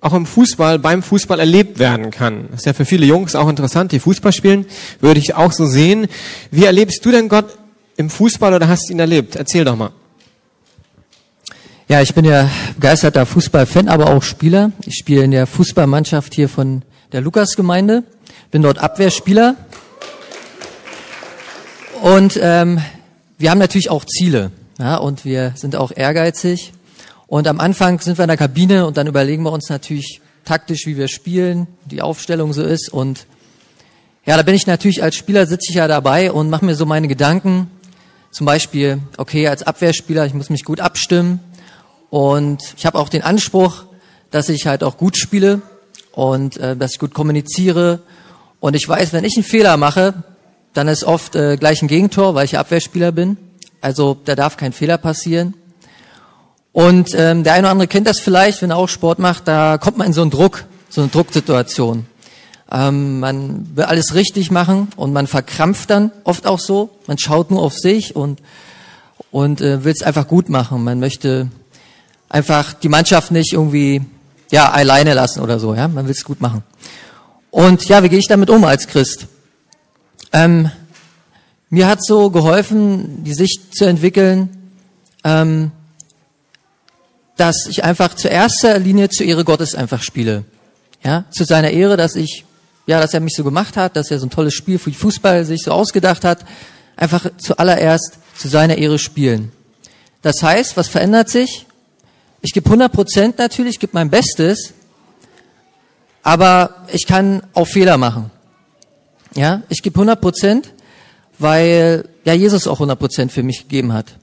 auch 0.00 0.14
im 0.14 0.26
Fußball, 0.26 0.78
beim 0.78 1.02
Fußball 1.02 1.40
erlebt 1.40 1.78
werden 1.78 2.10
kann. 2.10 2.48
Das 2.50 2.60
ist 2.60 2.66
ja 2.66 2.72
für 2.72 2.84
viele 2.84 3.04
Jungs 3.06 3.34
auch 3.34 3.48
interessant, 3.48 3.92
die 3.92 3.98
Fußball 3.98 4.32
spielen, 4.32 4.66
würde 5.00 5.20
ich 5.20 5.34
auch 5.34 5.52
so 5.52 5.66
sehen. 5.66 6.06
Wie 6.50 6.64
erlebst 6.64 7.04
du 7.04 7.10
denn 7.10 7.28
Gott 7.28 7.46
im 7.96 8.08
Fußball 8.08 8.54
oder 8.54 8.68
hast 8.68 8.88
ihn 8.90 8.98
erlebt? 8.98 9.36
Erzähl 9.36 9.64
doch 9.64 9.76
mal. 9.76 9.90
Ja, 11.88 12.00
ich 12.00 12.14
bin 12.14 12.24
ja 12.24 12.48
begeisterter 12.76 13.26
Fußballfan, 13.26 13.88
aber 13.88 14.10
auch 14.10 14.22
Spieler. 14.22 14.70
Ich 14.86 14.94
spiele 14.94 15.24
in 15.24 15.32
der 15.32 15.46
Fußballmannschaft 15.46 16.34
hier 16.34 16.48
von 16.48 16.82
der 17.12 17.20
Lukasgemeinde, 17.20 18.04
bin 18.52 18.62
dort 18.62 18.78
Abwehrspieler. 18.78 19.56
Und 22.00 22.38
ähm, 22.42 22.80
wir 23.36 23.50
haben 23.50 23.58
natürlich 23.58 23.90
auch 23.90 24.06
Ziele 24.06 24.50
ja, 24.78 24.96
und 24.96 25.26
wir 25.26 25.52
sind 25.54 25.76
auch 25.76 25.92
ehrgeizig. 25.94 26.72
Und 27.26 27.46
am 27.46 27.60
Anfang 27.60 28.00
sind 28.00 28.18
wir 28.18 28.24
in 28.24 28.28
der 28.28 28.38
Kabine 28.38 28.86
und 28.86 28.96
dann 28.96 29.06
überlegen 29.06 29.42
wir 29.42 29.52
uns 29.52 29.68
natürlich 29.68 30.22
taktisch, 30.46 30.86
wie 30.86 30.96
wir 30.96 31.08
spielen, 31.08 31.66
die 31.84 32.00
Aufstellung 32.00 32.54
so 32.54 32.62
ist. 32.62 32.88
Und 32.88 33.26
ja, 34.24 34.38
da 34.38 34.42
bin 34.42 34.54
ich 34.54 34.66
natürlich 34.66 35.02
als 35.02 35.14
Spieler 35.14 35.46
sitze 35.46 35.66
ich 35.68 35.76
ja 35.76 35.88
dabei 35.88 36.32
und 36.32 36.48
mache 36.48 36.64
mir 36.64 36.74
so 36.74 36.86
meine 36.86 37.06
Gedanken. 37.06 37.70
Zum 38.30 38.46
Beispiel, 38.46 39.00
okay, 39.18 39.48
als 39.48 39.62
Abwehrspieler, 39.62 40.24
ich 40.24 40.32
muss 40.32 40.48
mich 40.48 40.64
gut 40.64 40.80
abstimmen. 40.80 41.40
Und 42.08 42.62
ich 42.78 42.86
habe 42.86 42.98
auch 42.98 43.10
den 43.10 43.22
Anspruch, 43.22 43.84
dass 44.30 44.48
ich 44.48 44.66
halt 44.66 44.82
auch 44.82 44.96
gut 44.96 45.18
spiele 45.18 45.60
und 46.12 46.56
äh, 46.56 46.76
dass 46.76 46.92
ich 46.92 46.98
gut 46.98 47.12
kommuniziere. 47.12 48.00
Und 48.58 48.74
ich 48.74 48.88
weiß, 48.88 49.12
wenn 49.12 49.24
ich 49.24 49.36
einen 49.36 49.44
Fehler 49.44 49.76
mache, 49.76 50.24
dann 50.74 50.88
ist 50.88 51.04
oft 51.04 51.34
äh, 51.34 51.56
gleich 51.56 51.82
ein 51.82 51.88
Gegentor, 51.88 52.34
weil 52.34 52.44
ich 52.44 52.58
Abwehrspieler 52.58 53.12
bin. 53.12 53.36
Also 53.80 54.16
da 54.24 54.34
darf 54.34 54.56
kein 54.56 54.72
Fehler 54.72 54.98
passieren. 54.98 55.54
Und 56.72 57.14
ähm, 57.14 57.42
der 57.42 57.54
eine 57.54 57.62
oder 57.62 57.70
andere 57.70 57.88
kennt 57.88 58.06
das 58.06 58.20
vielleicht, 58.20 58.62
wenn 58.62 58.70
er 58.70 58.76
auch 58.76 58.88
Sport 58.88 59.18
macht, 59.18 59.48
da 59.48 59.78
kommt 59.78 59.98
man 59.98 60.06
in 60.06 60.12
so 60.12 60.22
einen 60.22 60.30
Druck, 60.30 60.64
so 60.88 61.00
eine 61.00 61.10
Drucksituation. 61.10 62.06
Ähm, 62.70 63.18
man 63.18 63.76
will 63.76 63.84
alles 63.84 64.14
richtig 64.14 64.52
machen 64.52 64.88
und 64.96 65.12
man 65.12 65.26
verkrampft 65.26 65.90
dann 65.90 66.12
oft 66.22 66.46
auch 66.46 66.60
so. 66.60 66.90
Man 67.08 67.18
schaut 67.18 67.50
nur 67.50 67.60
auf 67.60 67.76
sich 67.76 68.14
und, 68.14 68.40
und 69.32 69.60
äh, 69.60 69.82
will 69.84 69.92
es 69.92 70.02
einfach 70.02 70.28
gut 70.28 70.48
machen. 70.48 70.84
Man 70.84 71.00
möchte 71.00 71.48
einfach 72.28 72.72
die 72.72 72.88
Mannschaft 72.88 73.32
nicht 73.32 73.52
irgendwie 73.52 74.02
ja 74.52 74.70
alleine 74.70 75.14
lassen 75.14 75.40
oder 75.40 75.58
so. 75.58 75.74
Ja, 75.74 75.88
man 75.88 76.04
will 76.04 76.12
es 76.12 76.24
gut 76.24 76.40
machen. 76.40 76.62
Und 77.50 77.88
ja, 77.88 78.04
wie 78.04 78.08
gehe 78.08 78.20
ich 78.20 78.28
damit 78.28 78.48
um 78.48 78.64
als 78.64 78.86
Christ? 78.86 79.26
Ähm, 80.32 80.70
mir 81.68 81.88
hat 81.88 82.04
so 82.04 82.30
geholfen, 82.30 83.24
die 83.24 83.34
Sicht 83.34 83.76
zu 83.76 83.84
entwickeln. 83.84 84.48
Ähm, 85.24 85.72
dass 87.40 87.66
ich 87.66 87.84
einfach 87.84 88.14
zu 88.14 88.28
erster 88.28 88.78
Linie 88.78 89.08
zur 89.08 89.24
Ehre 89.24 89.44
Gottes 89.44 89.74
einfach 89.74 90.02
spiele. 90.02 90.44
Ja, 91.02 91.24
zu 91.30 91.44
seiner 91.44 91.70
Ehre, 91.70 91.96
dass 91.96 92.14
ich, 92.14 92.44
ja, 92.86 93.00
dass 93.00 93.14
er 93.14 93.20
mich 93.20 93.32
so 93.34 93.42
gemacht 93.42 93.78
hat, 93.78 93.96
dass 93.96 94.10
er 94.10 94.18
so 94.18 94.26
ein 94.26 94.30
tolles 94.30 94.52
Spiel 94.52 94.78
für 94.78 94.92
Fußball 94.92 95.46
sich 95.46 95.62
so 95.62 95.72
ausgedacht 95.72 96.24
hat. 96.24 96.44
Einfach 96.96 97.30
zuallererst 97.38 98.18
zu 98.36 98.48
seiner 98.48 98.76
Ehre 98.76 98.98
spielen. 98.98 99.52
Das 100.20 100.42
heißt, 100.42 100.76
was 100.76 100.88
verändert 100.88 101.30
sich? 101.30 101.64
Ich 102.42 102.52
gebe 102.52 102.66
100 102.66 102.92
Prozent 102.92 103.38
natürlich, 103.38 103.78
gebe 103.78 103.92
mein 103.94 104.10
Bestes, 104.10 104.74
aber 106.22 106.84
ich 106.92 107.06
kann 107.06 107.42
auch 107.54 107.66
Fehler 107.66 107.96
machen. 107.96 108.30
Ja, 109.34 109.62
ich 109.68 109.82
gebe 109.82 109.94
100 109.96 110.20
Prozent, 110.20 110.72
weil 111.38 112.08
ja 112.24 112.34
Jesus 112.34 112.66
auch 112.66 112.74
100 112.76 112.98
Prozent 112.98 113.32
für 113.32 113.42
mich 113.42 113.62
gegeben 113.62 113.92
hat. 113.92 114.16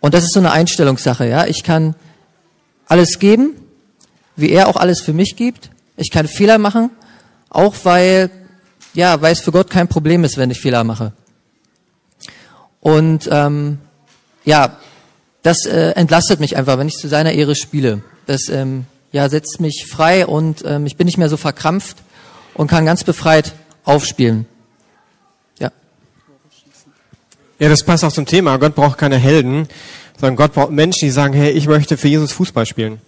Und 0.00 0.14
das 0.14 0.24
ist 0.24 0.32
so 0.32 0.40
eine 0.40 0.52
Einstellungssache. 0.52 1.28
Ja, 1.28 1.46
ich 1.46 1.62
kann 1.62 1.94
alles 2.86 3.18
geben, 3.18 3.54
wie 4.36 4.50
er 4.50 4.68
auch 4.68 4.76
alles 4.76 5.00
für 5.00 5.12
mich 5.12 5.36
gibt. 5.36 5.70
Ich 5.96 6.10
kann 6.10 6.26
Fehler 6.26 6.58
machen, 6.58 6.90
auch 7.50 7.74
weil, 7.84 8.30
ja, 8.94 9.20
weil 9.22 9.32
es 9.32 9.40
für 9.40 9.52
Gott 9.52 9.70
kein 9.70 9.88
Problem 9.88 10.24
ist, 10.24 10.38
wenn 10.38 10.50
ich 10.50 10.60
Fehler 10.60 10.84
mache. 10.84 11.12
Und 12.80 13.28
ähm, 13.30 13.78
ja, 14.44 14.76
das 15.42 15.66
äh, 15.66 15.90
entlastet 15.90 16.40
mich 16.40 16.56
einfach, 16.56 16.78
wenn 16.78 16.88
ich 16.88 16.96
zu 16.96 17.08
seiner 17.08 17.32
Ehre 17.32 17.54
spiele. 17.54 18.02
Das 18.26 18.48
ähm, 18.48 18.86
ja, 19.12 19.28
setzt 19.28 19.60
mich 19.60 19.86
frei 19.88 20.26
und 20.26 20.64
ähm, 20.66 20.86
ich 20.86 20.96
bin 20.96 21.06
nicht 21.06 21.18
mehr 21.18 21.28
so 21.28 21.36
verkrampft 21.36 21.98
und 22.54 22.68
kann 22.68 22.86
ganz 22.86 23.04
befreit 23.04 23.52
aufspielen. 23.84 24.46
Ja. 25.58 25.70
Ja, 27.58 27.68
das 27.68 27.84
passt 27.84 28.04
auch 28.04 28.12
zum 28.12 28.26
Thema. 28.26 28.56
Gott 28.58 28.74
braucht 28.74 28.98
keine 28.98 29.18
Helden 29.18 29.68
sondern 30.22 30.36
Gott 30.36 30.52
braucht 30.52 30.70
Menschen, 30.70 31.06
die 31.06 31.10
sagen, 31.10 31.34
hey, 31.34 31.50
ich 31.50 31.66
möchte 31.66 31.96
für 31.96 32.06
Jesus 32.06 32.30
Fußball 32.30 32.64
spielen. 32.64 33.00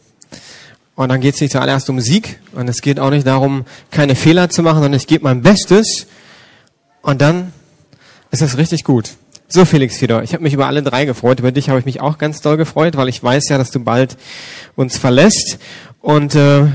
Und 0.96 1.10
dann 1.10 1.20
geht 1.20 1.36
es 1.36 1.40
nicht 1.40 1.52
zuallererst 1.52 1.88
um 1.88 2.00
Sieg 2.00 2.40
und 2.54 2.68
es 2.68 2.82
geht 2.82 2.98
auch 2.98 3.10
nicht 3.10 3.24
darum, 3.24 3.66
keine 3.92 4.16
Fehler 4.16 4.48
zu 4.48 4.64
machen, 4.64 4.82
sondern 4.82 4.94
ich 4.94 5.06
gebe 5.06 5.22
mein 5.22 5.40
Bestes 5.40 6.08
und 7.02 7.20
dann 7.20 7.52
ist 8.32 8.42
es 8.42 8.58
richtig 8.58 8.82
gut. 8.82 9.10
So, 9.46 9.64
Felix 9.64 9.98
Fedor, 9.98 10.24
ich 10.24 10.32
habe 10.32 10.42
mich 10.42 10.54
über 10.54 10.66
alle 10.66 10.82
drei 10.82 11.04
gefreut. 11.04 11.38
Über 11.38 11.52
dich 11.52 11.68
habe 11.68 11.78
ich 11.78 11.84
mich 11.84 12.00
auch 12.00 12.18
ganz 12.18 12.40
doll 12.40 12.56
gefreut, 12.56 12.96
weil 12.96 13.08
ich 13.08 13.22
weiß 13.22 13.48
ja, 13.48 13.58
dass 13.58 13.70
du 13.70 13.78
bald 13.78 14.16
uns 14.74 14.98
verlässt. 14.98 15.58
Und 16.00 16.34
äh, 16.34 16.66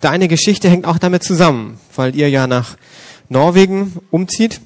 deine 0.00 0.28
Geschichte 0.28 0.70
hängt 0.70 0.86
auch 0.86 0.96
damit 0.96 1.22
zusammen, 1.22 1.78
weil 1.96 2.16
ihr 2.16 2.30
ja 2.30 2.46
nach 2.46 2.76
Norwegen 3.32 3.96
umzieht. 4.10 4.60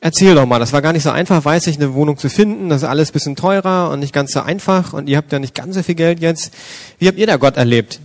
Erzähl 0.00 0.34
doch 0.34 0.46
mal, 0.46 0.58
das 0.58 0.72
war 0.72 0.80
gar 0.80 0.94
nicht 0.94 1.02
so 1.02 1.10
einfach, 1.10 1.44
weiß 1.44 1.66
ich, 1.66 1.76
eine 1.76 1.92
Wohnung 1.92 2.16
zu 2.16 2.30
finden. 2.30 2.70
Das 2.70 2.82
ist 2.82 2.88
alles 2.88 3.12
bisschen 3.12 3.36
teurer 3.36 3.90
und 3.90 4.00
nicht 4.00 4.14
ganz 4.14 4.32
so 4.32 4.40
einfach. 4.40 4.94
Und 4.94 5.10
ihr 5.10 5.18
habt 5.18 5.30
ja 5.30 5.38
nicht 5.38 5.54
ganz 5.54 5.74
so 5.74 5.82
viel 5.82 5.94
Geld 5.94 6.20
jetzt. 6.20 6.54
Wie 6.98 7.06
habt 7.06 7.18
ihr 7.18 7.26
da 7.26 7.36
Gott 7.36 7.58
erlebt? 7.58 8.00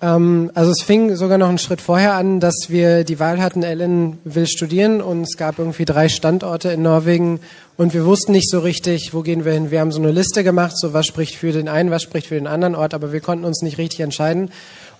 Ähm, 0.00 0.50
also 0.54 0.70
es 0.70 0.82
fing 0.82 1.14
sogar 1.16 1.38
noch 1.38 1.48
einen 1.48 1.58
Schritt 1.58 1.80
vorher 1.80 2.14
an, 2.14 2.40
dass 2.40 2.66
wir 2.68 3.04
die 3.04 3.18
Wahl 3.18 3.40
hatten, 3.40 3.62
Ellen 3.62 4.18
will 4.24 4.46
studieren 4.46 5.00
und 5.00 5.22
es 5.22 5.36
gab 5.36 5.58
irgendwie 5.58 5.84
drei 5.84 6.08
Standorte 6.08 6.70
in 6.70 6.82
Norwegen 6.82 7.40
und 7.76 7.94
wir 7.94 8.04
wussten 8.04 8.32
nicht 8.32 8.50
so 8.50 8.60
richtig, 8.60 9.14
wo 9.14 9.22
gehen 9.22 9.44
wir 9.44 9.52
hin. 9.52 9.70
Wir 9.70 9.80
haben 9.80 9.92
so 9.92 10.00
eine 10.00 10.12
Liste 10.12 10.44
gemacht, 10.44 10.78
so 10.78 10.92
was 10.92 11.06
spricht 11.06 11.36
für 11.36 11.52
den 11.52 11.68
einen, 11.68 11.90
was 11.90 12.02
spricht 12.02 12.26
für 12.26 12.34
den 12.34 12.46
anderen 12.46 12.74
Ort, 12.74 12.92
aber 12.92 13.12
wir 13.12 13.20
konnten 13.20 13.44
uns 13.44 13.62
nicht 13.62 13.78
richtig 13.78 14.00
entscheiden 14.00 14.50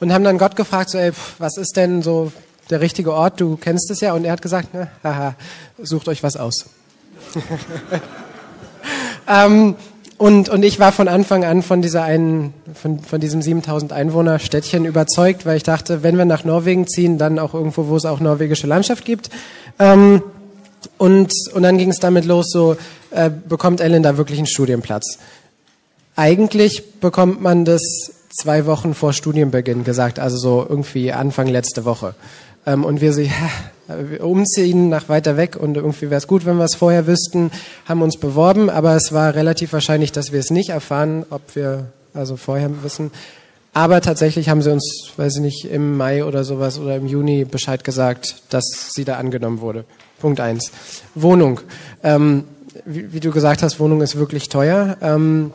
und 0.00 0.12
haben 0.12 0.24
dann 0.24 0.38
Gott 0.38 0.56
gefragt, 0.56 0.90
so 0.90 0.98
ey, 0.98 1.12
was 1.38 1.58
ist 1.58 1.76
denn 1.76 2.02
so 2.02 2.32
der 2.70 2.80
richtige 2.80 3.12
Ort, 3.12 3.40
du 3.40 3.56
kennst 3.56 3.90
es 3.90 4.00
ja. 4.00 4.12
Und 4.12 4.24
er 4.24 4.32
hat 4.32 4.42
gesagt, 4.42 4.68
na, 4.72 4.88
haha, 5.02 5.34
sucht 5.82 6.08
euch 6.08 6.22
was 6.22 6.36
aus. 6.36 6.66
ähm, 9.28 9.76
und, 10.18 10.48
und 10.48 10.62
ich 10.62 10.78
war 10.78 10.92
von 10.92 11.08
Anfang 11.08 11.44
an 11.44 11.62
von 11.62 11.82
dieser 11.82 12.02
einen, 12.02 12.54
von, 12.74 13.00
von 13.00 13.20
diesem 13.20 13.42
7000 13.42 13.92
Einwohner 13.92 14.38
Städtchen 14.38 14.86
überzeugt, 14.86 15.44
weil 15.44 15.58
ich 15.58 15.62
dachte, 15.62 16.02
wenn 16.02 16.16
wir 16.16 16.24
nach 16.24 16.44
Norwegen 16.44 16.86
ziehen, 16.86 17.18
dann 17.18 17.38
auch 17.38 17.52
irgendwo, 17.52 17.88
wo 17.88 17.96
es 17.96 18.06
auch 18.06 18.20
norwegische 18.20 18.66
Landschaft 18.66 19.04
gibt. 19.04 19.28
Ähm, 19.78 20.22
und, 20.96 21.32
und 21.52 21.62
dann 21.62 21.76
ging 21.76 21.90
es 21.90 21.98
damit 21.98 22.24
los, 22.24 22.46
so 22.50 22.76
äh, 23.10 23.30
bekommt 23.30 23.80
Ellen 23.80 24.02
da 24.02 24.16
wirklich 24.16 24.38
einen 24.38 24.46
Studienplatz. 24.46 25.18
Eigentlich 26.14 27.00
bekommt 27.00 27.42
man 27.42 27.66
das 27.66 27.82
zwei 28.40 28.64
Wochen 28.64 28.94
vor 28.94 29.12
Studienbeginn 29.12 29.84
gesagt, 29.84 30.18
also 30.18 30.38
so 30.38 30.66
irgendwie 30.66 31.12
Anfang 31.12 31.46
letzte 31.46 31.84
Woche. 31.84 32.14
Ähm, 32.66 32.84
und 32.84 33.00
wir 33.00 33.12
so, 33.12 33.20
ja, 33.20 33.50
umziehen 34.20 34.88
nach 34.88 35.08
weiter 35.08 35.36
weg 35.36 35.56
und 35.56 35.76
irgendwie 35.76 36.10
wäre 36.10 36.18
es 36.18 36.26
gut, 36.26 36.44
wenn 36.44 36.56
wir 36.56 36.64
es 36.64 36.74
vorher 36.74 37.06
wüssten, 37.06 37.50
haben 37.86 38.02
uns 38.02 38.16
beworben, 38.16 38.68
aber 38.68 38.96
es 38.96 39.12
war 39.12 39.34
relativ 39.34 39.72
wahrscheinlich, 39.72 40.10
dass 40.10 40.32
wir 40.32 40.40
es 40.40 40.50
nicht 40.50 40.70
erfahren, 40.70 41.24
ob 41.30 41.54
wir 41.54 41.86
also 42.12 42.36
vorher 42.36 42.70
wissen. 42.82 43.12
Aber 43.72 44.00
tatsächlich 44.00 44.48
haben 44.48 44.62
sie 44.62 44.72
uns, 44.72 45.12
weiß 45.16 45.36
ich 45.36 45.42
nicht, 45.42 45.70
im 45.70 45.96
Mai 45.96 46.24
oder 46.24 46.44
sowas 46.44 46.78
oder 46.78 46.96
im 46.96 47.06
Juni 47.06 47.44
Bescheid 47.44 47.84
gesagt, 47.84 48.36
dass 48.48 48.64
sie 48.94 49.04
da 49.04 49.16
angenommen 49.16 49.60
wurde. 49.60 49.84
Punkt 50.18 50.40
eins. 50.40 50.72
Wohnung. 51.14 51.60
Ähm, 52.02 52.44
wie, 52.86 53.12
wie, 53.12 53.20
du 53.20 53.30
gesagt 53.30 53.62
hast, 53.62 53.78
Wohnung 53.78 54.00
ist 54.00 54.16
wirklich 54.16 54.48
teuer. 54.48 54.96
Ähm, 55.02 55.52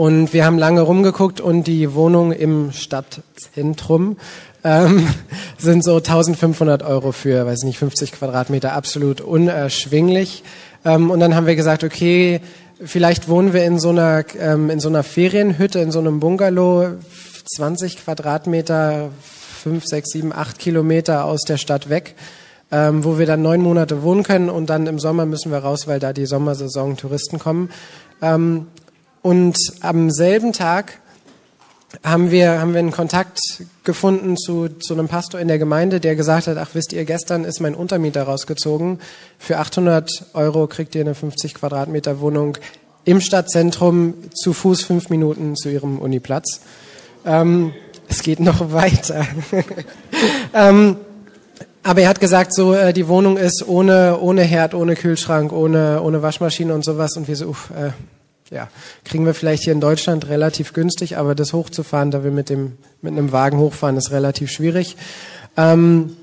und 0.00 0.32
wir 0.32 0.46
haben 0.46 0.56
lange 0.56 0.80
rumgeguckt 0.80 1.42
und 1.42 1.66
die 1.66 1.92
Wohnung 1.92 2.32
im 2.32 2.72
Stadtzentrum 2.72 4.16
ähm, 4.64 5.06
sind 5.58 5.84
so 5.84 5.96
1500 5.96 6.82
Euro 6.82 7.12
für, 7.12 7.44
weiß 7.44 7.64
nicht, 7.64 7.78
50 7.78 8.12
Quadratmeter 8.12 8.72
absolut 8.72 9.20
unerschwinglich. 9.20 10.42
Ähm, 10.86 11.10
und 11.10 11.20
dann 11.20 11.34
haben 11.34 11.46
wir 11.46 11.54
gesagt, 11.54 11.84
okay, 11.84 12.40
vielleicht 12.82 13.28
wohnen 13.28 13.52
wir 13.52 13.66
in 13.66 13.78
so 13.78 13.90
einer, 13.90 14.24
ähm, 14.38 14.70
in 14.70 14.80
so 14.80 14.88
einer 14.88 15.02
Ferienhütte, 15.02 15.80
in 15.80 15.90
so 15.90 15.98
einem 15.98 16.18
Bungalow, 16.18 16.92
20 17.54 18.02
Quadratmeter, 18.02 19.10
5, 19.62 19.84
6, 19.84 20.12
7, 20.12 20.32
8 20.32 20.58
Kilometer 20.58 21.26
aus 21.26 21.42
der 21.42 21.58
Stadt 21.58 21.90
weg, 21.90 22.14
ähm, 22.72 23.04
wo 23.04 23.18
wir 23.18 23.26
dann 23.26 23.42
neun 23.42 23.60
Monate 23.60 24.02
wohnen 24.02 24.22
können 24.22 24.48
und 24.48 24.70
dann 24.70 24.86
im 24.86 24.98
Sommer 24.98 25.26
müssen 25.26 25.52
wir 25.52 25.58
raus, 25.58 25.86
weil 25.86 26.00
da 26.00 26.14
die 26.14 26.24
Sommersaison 26.24 26.96
Touristen 26.96 27.38
kommen. 27.38 27.68
Ähm, 28.22 28.68
und 29.22 29.56
am 29.80 30.10
selben 30.10 30.52
Tag 30.52 30.98
haben 32.04 32.30
wir, 32.30 32.60
haben 32.60 32.72
wir 32.72 32.78
einen 32.78 32.92
Kontakt 32.92 33.40
gefunden 33.84 34.36
zu, 34.36 34.68
zu 34.68 34.94
einem 34.94 35.08
Pastor 35.08 35.40
in 35.40 35.48
der 35.48 35.58
Gemeinde, 35.58 36.00
der 36.00 36.14
gesagt 36.14 36.46
hat, 36.46 36.56
ach 36.56 36.70
wisst 36.74 36.92
ihr, 36.92 37.04
gestern 37.04 37.44
ist 37.44 37.60
mein 37.60 37.74
Untermieter 37.74 38.22
rausgezogen. 38.22 39.00
Für 39.38 39.58
800 39.58 40.26
Euro 40.34 40.66
kriegt 40.66 40.94
ihr 40.94 41.00
eine 41.00 41.14
50 41.14 41.54
Quadratmeter 41.54 42.20
Wohnung 42.20 42.56
im 43.04 43.20
Stadtzentrum 43.20 44.14
zu 44.34 44.52
Fuß 44.52 44.82
fünf 44.82 45.10
Minuten 45.10 45.56
zu 45.56 45.68
ihrem 45.68 45.98
Uniplatz. 45.98 46.60
Ähm, 47.26 47.72
es 48.08 48.22
geht 48.22 48.40
noch 48.40 48.72
weiter. 48.72 49.26
ähm, 50.54 50.96
aber 51.82 52.02
er 52.02 52.08
hat 52.08 52.20
gesagt, 52.20 52.54
so 52.54 52.74
äh, 52.74 52.92
die 52.92 53.08
Wohnung 53.08 53.36
ist 53.36 53.66
ohne 53.66 54.18
ohne 54.20 54.42
Herd, 54.42 54.74
ohne 54.74 54.96
Kühlschrank, 54.96 55.52
ohne 55.52 56.02
ohne 56.02 56.22
Waschmaschine 56.22 56.74
und 56.74 56.84
sowas. 56.84 57.16
Und 57.16 57.26
wir 57.26 57.36
so, 57.36 57.46
uff, 57.46 57.70
äh, 57.70 57.90
ja, 58.50 58.68
kriegen 59.04 59.26
wir 59.26 59.34
vielleicht 59.34 59.64
hier 59.64 59.72
in 59.72 59.80
Deutschland 59.80 60.28
relativ 60.28 60.72
günstig, 60.72 61.16
aber 61.16 61.34
das 61.34 61.52
hochzufahren, 61.52 62.10
da 62.10 62.24
wir 62.24 62.32
mit 62.32 62.50
dem 62.50 62.72
mit 63.02 63.12
einem 63.12 63.32
Wagen 63.32 63.58
hochfahren, 63.58 63.96
ist 63.96 64.10
relativ 64.10 64.50
schwierig. 64.50 64.96
Ähm, 65.56 66.16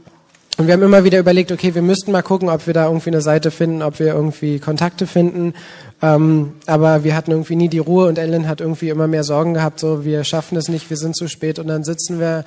und 0.58 0.66
wir 0.66 0.74
haben 0.74 0.82
immer 0.82 1.04
wieder 1.04 1.20
überlegt, 1.20 1.52
okay, 1.52 1.76
wir 1.76 1.84
müssten 1.84 2.12
mal 2.12 2.24
gucken, 2.24 2.50
ob 2.50 2.66
wir 2.66 2.74
da 2.74 2.88
irgendwie 2.88 3.12
eine 3.12 3.22
Seite 3.22 3.52
finden, 3.52 3.84
ob 3.84 4.00
wir 4.00 4.08
irgendwie 4.08 4.58
Kontakte 4.60 5.06
finden. 5.06 5.54
Ähm, 6.02 6.54
aber 6.66 7.04
wir 7.04 7.16
hatten 7.16 7.32
irgendwie 7.32 7.56
nie 7.56 7.70
die 7.70 7.78
Ruhe 7.78 8.08
und 8.08 8.18
Ellen 8.18 8.48
hat 8.48 8.60
irgendwie 8.60 8.90
immer 8.90 9.08
mehr 9.08 9.24
Sorgen 9.24 9.54
gehabt, 9.54 9.80
so 9.80 10.04
wir 10.04 10.24
schaffen 10.24 10.58
es 10.58 10.68
nicht, 10.68 10.90
wir 10.90 10.98
sind 10.98 11.16
zu 11.16 11.28
spät. 11.28 11.60
Und 11.60 11.68
dann 11.68 11.84
sitzen 11.84 12.20
wir 12.20 12.44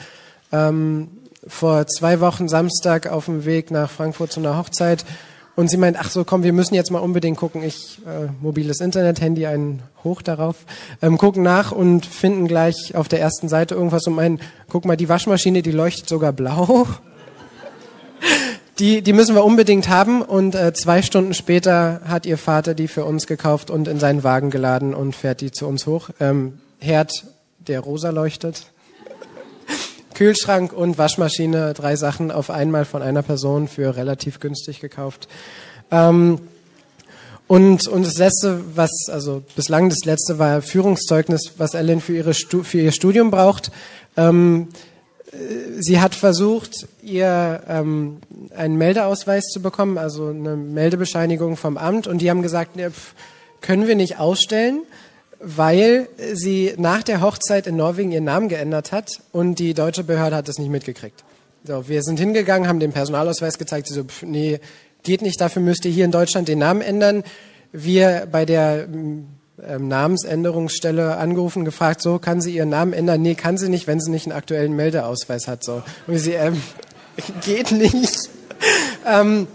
ähm, 0.50 1.08
vor 1.46 1.86
zwei 1.86 2.20
Wochen 2.20 2.48
Samstag 2.48 3.06
auf 3.06 3.26
dem 3.26 3.44
Weg 3.44 3.70
nach 3.70 3.90
Frankfurt 3.90 4.32
zu 4.32 4.40
einer 4.40 4.58
Hochzeit 4.58 5.04
und 5.56 5.68
sie 5.68 5.76
meint, 5.76 5.98
ach 5.98 6.10
so, 6.10 6.24
komm, 6.24 6.42
wir 6.42 6.52
müssen 6.52 6.74
jetzt 6.74 6.90
mal 6.90 7.00
unbedingt 7.00 7.36
gucken. 7.36 7.62
Ich, 7.62 7.98
äh, 8.06 8.28
mobiles 8.40 8.80
Internet, 8.80 9.20
Handy, 9.20 9.46
einen 9.46 9.82
hoch 10.04 10.22
darauf, 10.22 10.56
ähm, 11.02 11.18
gucken 11.18 11.42
nach 11.42 11.72
und 11.72 12.06
finden 12.06 12.46
gleich 12.48 12.94
auf 12.94 13.08
der 13.08 13.20
ersten 13.20 13.48
Seite 13.48 13.74
irgendwas 13.74 14.06
und 14.06 14.14
meinen, 14.14 14.40
guck 14.68 14.84
mal, 14.84 14.96
die 14.96 15.08
Waschmaschine, 15.08 15.62
die 15.62 15.72
leuchtet 15.72 16.08
sogar 16.08 16.32
blau. 16.32 16.86
Die, 18.78 19.02
die 19.02 19.12
müssen 19.12 19.34
wir 19.34 19.44
unbedingt 19.44 19.90
haben 19.90 20.22
und 20.22 20.54
äh, 20.54 20.72
zwei 20.72 21.02
Stunden 21.02 21.34
später 21.34 22.00
hat 22.06 22.24
ihr 22.24 22.38
Vater 22.38 22.72
die 22.72 22.88
für 22.88 23.04
uns 23.04 23.26
gekauft 23.26 23.70
und 23.70 23.86
in 23.86 24.00
seinen 24.00 24.24
Wagen 24.24 24.48
geladen 24.48 24.94
und 24.94 25.14
fährt 25.14 25.42
die 25.42 25.50
zu 25.50 25.66
uns 25.66 25.86
hoch. 25.86 26.08
Ähm, 26.18 26.60
Herd, 26.78 27.26
der 27.58 27.80
rosa 27.80 28.08
leuchtet. 28.08 28.69
Kühlschrank 30.20 30.74
und 30.74 30.98
Waschmaschine, 30.98 31.72
drei 31.72 31.96
Sachen 31.96 32.30
auf 32.30 32.50
einmal 32.50 32.84
von 32.84 33.00
einer 33.00 33.22
Person 33.22 33.68
für 33.68 33.96
relativ 33.96 34.38
günstig 34.38 34.78
gekauft. 34.78 35.28
Ähm, 35.90 36.38
und, 37.46 37.88
und 37.88 38.06
das 38.06 38.18
letzte, 38.18 38.60
was, 38.76 38.90
also 39.10 39.42
bislang 39.56 39.88
das 39.88 40.04
letzte 40.04 40.38
war 40.38 40.60
Führungszeugnis, 40.60 41.52
was 41.56 41.72
Ellen 41.72 42.02
für, 42.02 42.12
ihre 42.12 42.34
für 42.34 42.80
ihr 42.82 42.92
Studium 42.92 43.30
braucht. 43.30 43.72
Ähm, 44.18 44.68
sie 45.78 46.02
hat 46.02 46.14
versucht, 46.14 46.86
ihr 47.02 47.62
ähm, 47.66 48.18
einen 48.54 48.76
Meldeausweis 48.76 49.46
zu 49.46 49.62
bekommen, 49.62 49.96
also 49.96 50.28
eine 50.28 50.54
Meldebescheinigung 50.54 51.56
vom 51.56 51.78
Amt. 51.78 52.06
Und 52.06 52.18
die 52.18 52.28
haben 52.28 52.42
gesagt, 52.42 52.76
ne, 52.76 52.90
pf, 52.90 53.14
können 53.62 53.88
wir 53.88 53.96
nicht 53.96 54.18
ausstellen 54.18 54.82
weil 55.40 56.08
sie 56.34 56.74
nach 56.76 57.02
der 57.02 57.22
Hochzeit 57.22 57.66
in 57.66 57.76
Norwegen 57.76 58.12
ihren 58.12 58.24
Namen 58.24 58.48
geändert 58.48 58.92
hat 58.92 59.22
und 59.32 59.58
die 59.58 59.74
deutsche 59.74 60.04
Behörde 60.04 60.36
hat 60.36 60.48
das 60.48 60.58
nicht 60.58 60.70
mitgekriegt. 60.70 61.24
So, 61.64 61.88
wir 61.88 62.02
sind 62.02 62.18
hingegangen, 62.18 62.68
haben 62.68 62.80
den 62.80 62.92
Personalausweis 62.92 63.58
gezeigt, 63.58 63.88
sie 63.88 63.94
so, 63.94 64.04
pff, 64.04 64.22
nee, 64.22 64.60
geht 65.02 65.22
nicht, 65.22 65.40
dafür 65.40 65.62
müsst 65.62 65.84
ihr 65.84 65.90
hier 65.90 66.04
in 66.04 66.10
Deutschland 66.10 66.48
den 66.48 66.58
Namen 66.58 66.82
ändern. 66.82 67.24
Wir 67.72 68.28
bei 68.30 68.44
der 68.44 68.86
ähm, 69.66 69.88
Namensänderungsstelle 69.88 71.16
angerufen, 71.16 71.64
gefragt, 71.64 72.02
so, 72.02 72.18
kann 72.18 72.40
sie 72.40 72.54
ihren 72.54 72.70
Namen 72.70 72.92
ändern? 72.92 73.22
Nee, 73.22 73.34
kann 73.34 73.58
sie 73.58 73.68
nicht, 73.68 73.86
wenn 73.86 74.00
sie 74.00 74.10
nicht 74.10 74.26
einen 74.26 74.36
aktuellen 74.36 74.74
Meldeausweis 74.74 75.48
hat. 75.48 75.64
So. 75.64 75.82
Und 76.06 76.18
sie, 76.18 76.32
ähm, 76.32 76.60
geht 77.44 77.72
nicht. 77.72 78.18
ähm, 79.06 79.46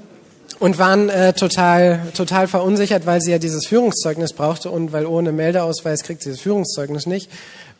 und 0.59 0.77
waren 0.77 1.09
äh, 1.09 1.33
total, 1.33 2.01
total 2.15 2.47
verunsichert, 2.47 3.05
weil 3.05 3.21
sie 3.21 3.31
ja 3.31 3.39
dieses 3.39 3.65
Führungszeugnis 3.67 4.33
brauchte 4.33 4.69
und 4.69 4.91
weil 4.93 5.05
ohne 5.05 5.31
Meldeausweis 5.31 6.03
kriegt 6.03 6.23
sie 6.23 6.31
das 6.31 6.39
Führungszeugnis 6.39 7.05
nicht. 7.05 7.29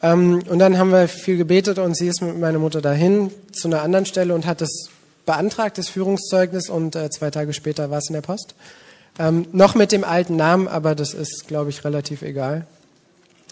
Ähm, 0.02 0.44
und 0.50 0.60
dann 0.60 0.78
haben 0.78 0.92
wir 0.92 1.08
viel 1.08 1.38
gebetet 1.38 1.80
und 1.80 1.96
sie 1.96 2.08
ist 2.08 2.22
mit 2.22 2.40
meiner 2.40 2.60
Mutter 2.60 2.82
dahin 2.82 3.32
zu 3.52 3.68
einer 3.68 3.82
anderen 3.82 4.06
Stelle 4.06 4.34
und 4.34 4.46
hat 4.46 4.62
das 4.62 4.90
beantragt, 5.26 5.78
das 5.78 5.90
Führungszeugnis 5.90 6.70
und 6.70 6.96
äh, 6.96 7.10
zwei 7.10 7.32
Tage 7.32 7.54
später 7.54 7.90
war 7.90 8.00
es 8.00 8.10
in 8.10 8.14
der 8.14 8.22
Post. 8.22 8.56
Ähm, 9.18 9.48
noch 9.54 9.76
mit 9.76 9.92
dem 9.92 10.04
alten 10.04 10.36
Namen, 10.36 10.68
aber 10.68 10.94
das 10.94 11.14
ist, 11.14 11.48
glaube 11.48 11.70
ich, 11.70 11.84
relativ 11.86 12.22
egal. 12.22 12.68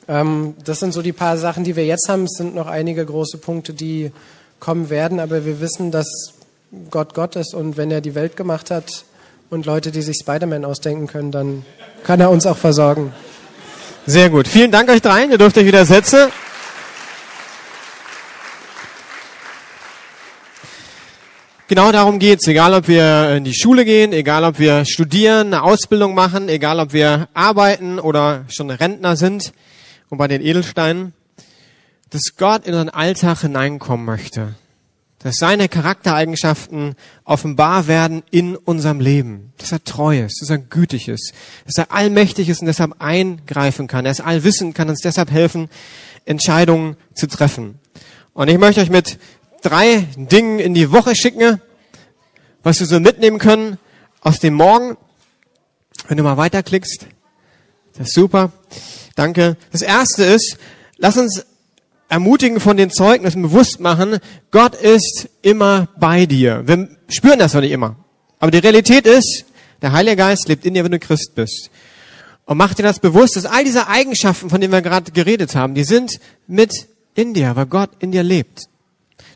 Ähm, 0.08 0.56
das 0.66 0.80
sind 0.80 0.94
so 0.94 1.02
die 1.02 1.14
paar 1.14 1.38
Sachen, 1.38 1.64
die 1.64 1.76
wir 1.76 1.86
jetzt 1.86 2.10
haben. 2.10 2.26
Es 2.26 2.38
sind 2.38 2.54
noch 2.54 2.68
einige 2.68 3.06
große 3.06 3.38
Punkte, 3.38 3.74
die 3.74 4.12
kommen 4.60 4.90
werden, 4.90 5.20
aber 5.20 5.46
wir 5.46 5.62
wissen, 5.62 5.92
dass 5.92 6.34
Gott 6.90 7.14
Gott 7.14 7.36
ist 7.36 7.54
und 7.54 7.78
wenn 7.78 7.92
er 7.92 8.02
die 8.02 8.16
Welt 8.16 8.36
gemacht 8.36 8.72
hat, 8.72 9.06
und 9.50 9.66
Leute, 9.66 9.92
die 9.92 10.02
sich 10.02 10.18
Spider-Man 10.22 10.66
ausdenken 10.66 11.08
können, 11.08 11.32
dann 11.32 11.66
kann 12.04 12.20
er 12.20 12.30
uns 12.30 12.46
auch 12.46 12.58
versorgen. 12.58 13.14
Sehr 14.06 14.30
gut. 14.30 14.48
Vielen 14.48 14.72
Dank 14.72 14.90
euch 14.90 15.02
dreien. 15.02 15.32
Ihr 15.32 15.38
dürft 15.38 15.58
euch 15.58 15.66
wieder 15.66 15.86
setzen. 15.86 16.32
Genau 21.68 21.92
darum 21.92 22.20
geht's. 22.20 22.48
Egal, 22.48 22.74
ob 22.74 22.88
wir 22.88 23.38
in 23.38 23.46
die 23.46 23.56
Schule 23.56 23.86
gehen, 23.86 24.12
egal, 24.12 24.44
ob 24.44 24.60
wir 24.60 24.86
studieren, 24.86 25.48
eine 25.48 25.64
Ausbildung 25.64 26.14
machen, 26.14 26.50
egal, 26.50 26.80
ob 26.80 26.92
wir 26.94 27.30
arbeiten 27.34 28.00
oder 28.00 28.46
schon 28.50 28.70
Rentner 28.70 29.16
sind 29.16 29.54
und 30.10 30.18
bei 30.18 30.28
den 30.28 30.42
Edelsteinen, 30.42 31.14
dass 32.10 32.36
Gott 32.38 32.68
in 32.68 32.74
unseren 32.74 32.90
Alltag 32.90 33.42
hineinkommen 33.42 34.06
möchte 34.06 34.56
dass 35.24 35.38
seine 35.38 35.70
Charaktereigenschaften 35.70 36.96
offenbar 37.24 37.88
werden 37.88 38.24
in 38.30 38.58
unserem 38.58 39.00
Leben. 39.00 39.54
Dass 39.58 39.72
er 39.72 39.84
treu 39.84 40.20
ist, 40.20 40.42
dass 40.42 40.50
er 40.50 40.58
gütig 40.58 41.08
ist, 41.08 41.34
dass 41.66 41.78
er 41.78 41.92
allmächtig 41.92 42.50
ist 42.50 42.60
und 42.60 42.68
deshalb 42.68 43.02
eingreifen 43.02 43.88
kann. 43.88 44.06
Er 44.06 44.12
ist 44.12 44.22
allwissend, 44.22 44.76
kann 44.76 44.90
uns 44.90 45.00
deshalb 45.00 45.32
helfen, 45.32 45.70
Entscheidungen 46.26 46.98
zu 47.14 47.28
treffen. 47.28 47.80
Und 48.34 48.50
ich 48.50 48.58
möchte 48.58 48.82
euch 48.82 48.90
mit 48.90 49.18
drei 49.62 50.06
Dingen 50.18 50.60
in 50.60 50.74
die 50.74 50.92
Woche 50.92 51.16
schicken, 51.16 51.62
was 52.62 52.82
wir 52.82 52.88
so 52.88 53.00
mitnehmen 53.00 53.40
können 53.40 53.78
aus 54.20 54.40
dem 54.40 54.56
Morgen. 54.56 54.98
Wenn 56.10 56.18
du 56.18 56.24
mal 56.24 56.38
weiterklickst, 56.38 57.08
das 57.96 58.08
ist 58.08 58.14
super. 58.14 58.52
Danke. 59.16 59.56
Das 59.72 59.82
erste 59.82 60.24
ist, 60.24 60.58
lass 60.98 61.18
uns 61.18 61.46
ermutigen 62.14 62.60
von 62.60 62.78
den 62.78 62.92
Zeugnissen, 62.92 63.42
bewusst 63.42 63.80
machen, 63.80 64.20
Gott 64.52 64.76
ist 64.76 65.30
immer 65.42 65.88
bei 65.98 66.28
dir. 66.28 66.62
Wir 66.68 66.88
spüren 67.08 67.40
das 67.40 67.56
noch 67.56 67.62
nicht 67.62 67.72
immer. 67.72 67.96
Aber 68.40 68.52
die 68.52 68.60
Realität 68.60 69.08
ist, 69.08 69.46
der 69.82 69.94
Heilige 69.94 70.18
Geist 70.18 70.48
lebt 70.48 70.64
in 70.64 70.76
dir, 70.76 70.84
wenn 70.84 70.92
du 70.92 71.00
Christ 71.00 71.34
bist. 71.34 71.72
Und 72.46 72.58
mach 72.58 72.76
dir 72.76 72.84
das 72.84 73.00
bewusst, 73.00 73.36
dass 73.36 73.48
all 73.48 73.64
diese 73.64 73.88
Eigenschaften, 73.88 74.52
von 74.52 74.62
denen 74.62 74.72
wir 74.72 74.84
gerade 74.84 75.12
geredet 75.12 75.56
haben, 75.56 75.74
die 75.74 75.84
sind 75.84 76.20
mit 76.46 76.88
in 77.16 77.34
dir, 77.34 77.56
weil 77.56 77.66
Gott 77.66 77.90
in 77.98 78.12
dir 78.12 78.22
lebt. 78.22 78.66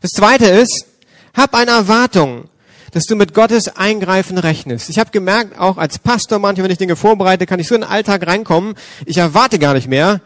Das 0.00 0.12
zweite 0.12 0.46
ist, 0.46 0.86
hab 1.34 1.54
eine 1.54 1.72
Erwartung, 1.72 2.44
dass 2.92 3.06
du 3.06 3.16
mit 3.16 3.34
Gottes 3.34 3.76
Eingreifen 3.76 4.38
rechnest. 4.38 4.88
Ich 4.88 5.00
habe 5.00 5.10
gemerkt, 5.10 5.58
auch 5.58 5.78
als 5.78 5.98
Pastor 5.98 6.38
manchmal, 6.38 6.66
wenn 6.66 6.72
ich 6.72 6.78
Dinge 6.78 6.94
vorbereite, 6.94 7.44
kann 7.44 7.58
ich 7.58 7.66
so 7.66 7.74
in 7.74 7.80
den 7.80 7.90
Alltag 7.90 8.24
reinkommen, 8.24 8.74
ich 9.04 9.16
erwarte 9.16 9.58
gar 9.58 9.74
nicht 9.74 9.88
mehr, 9.88 10.20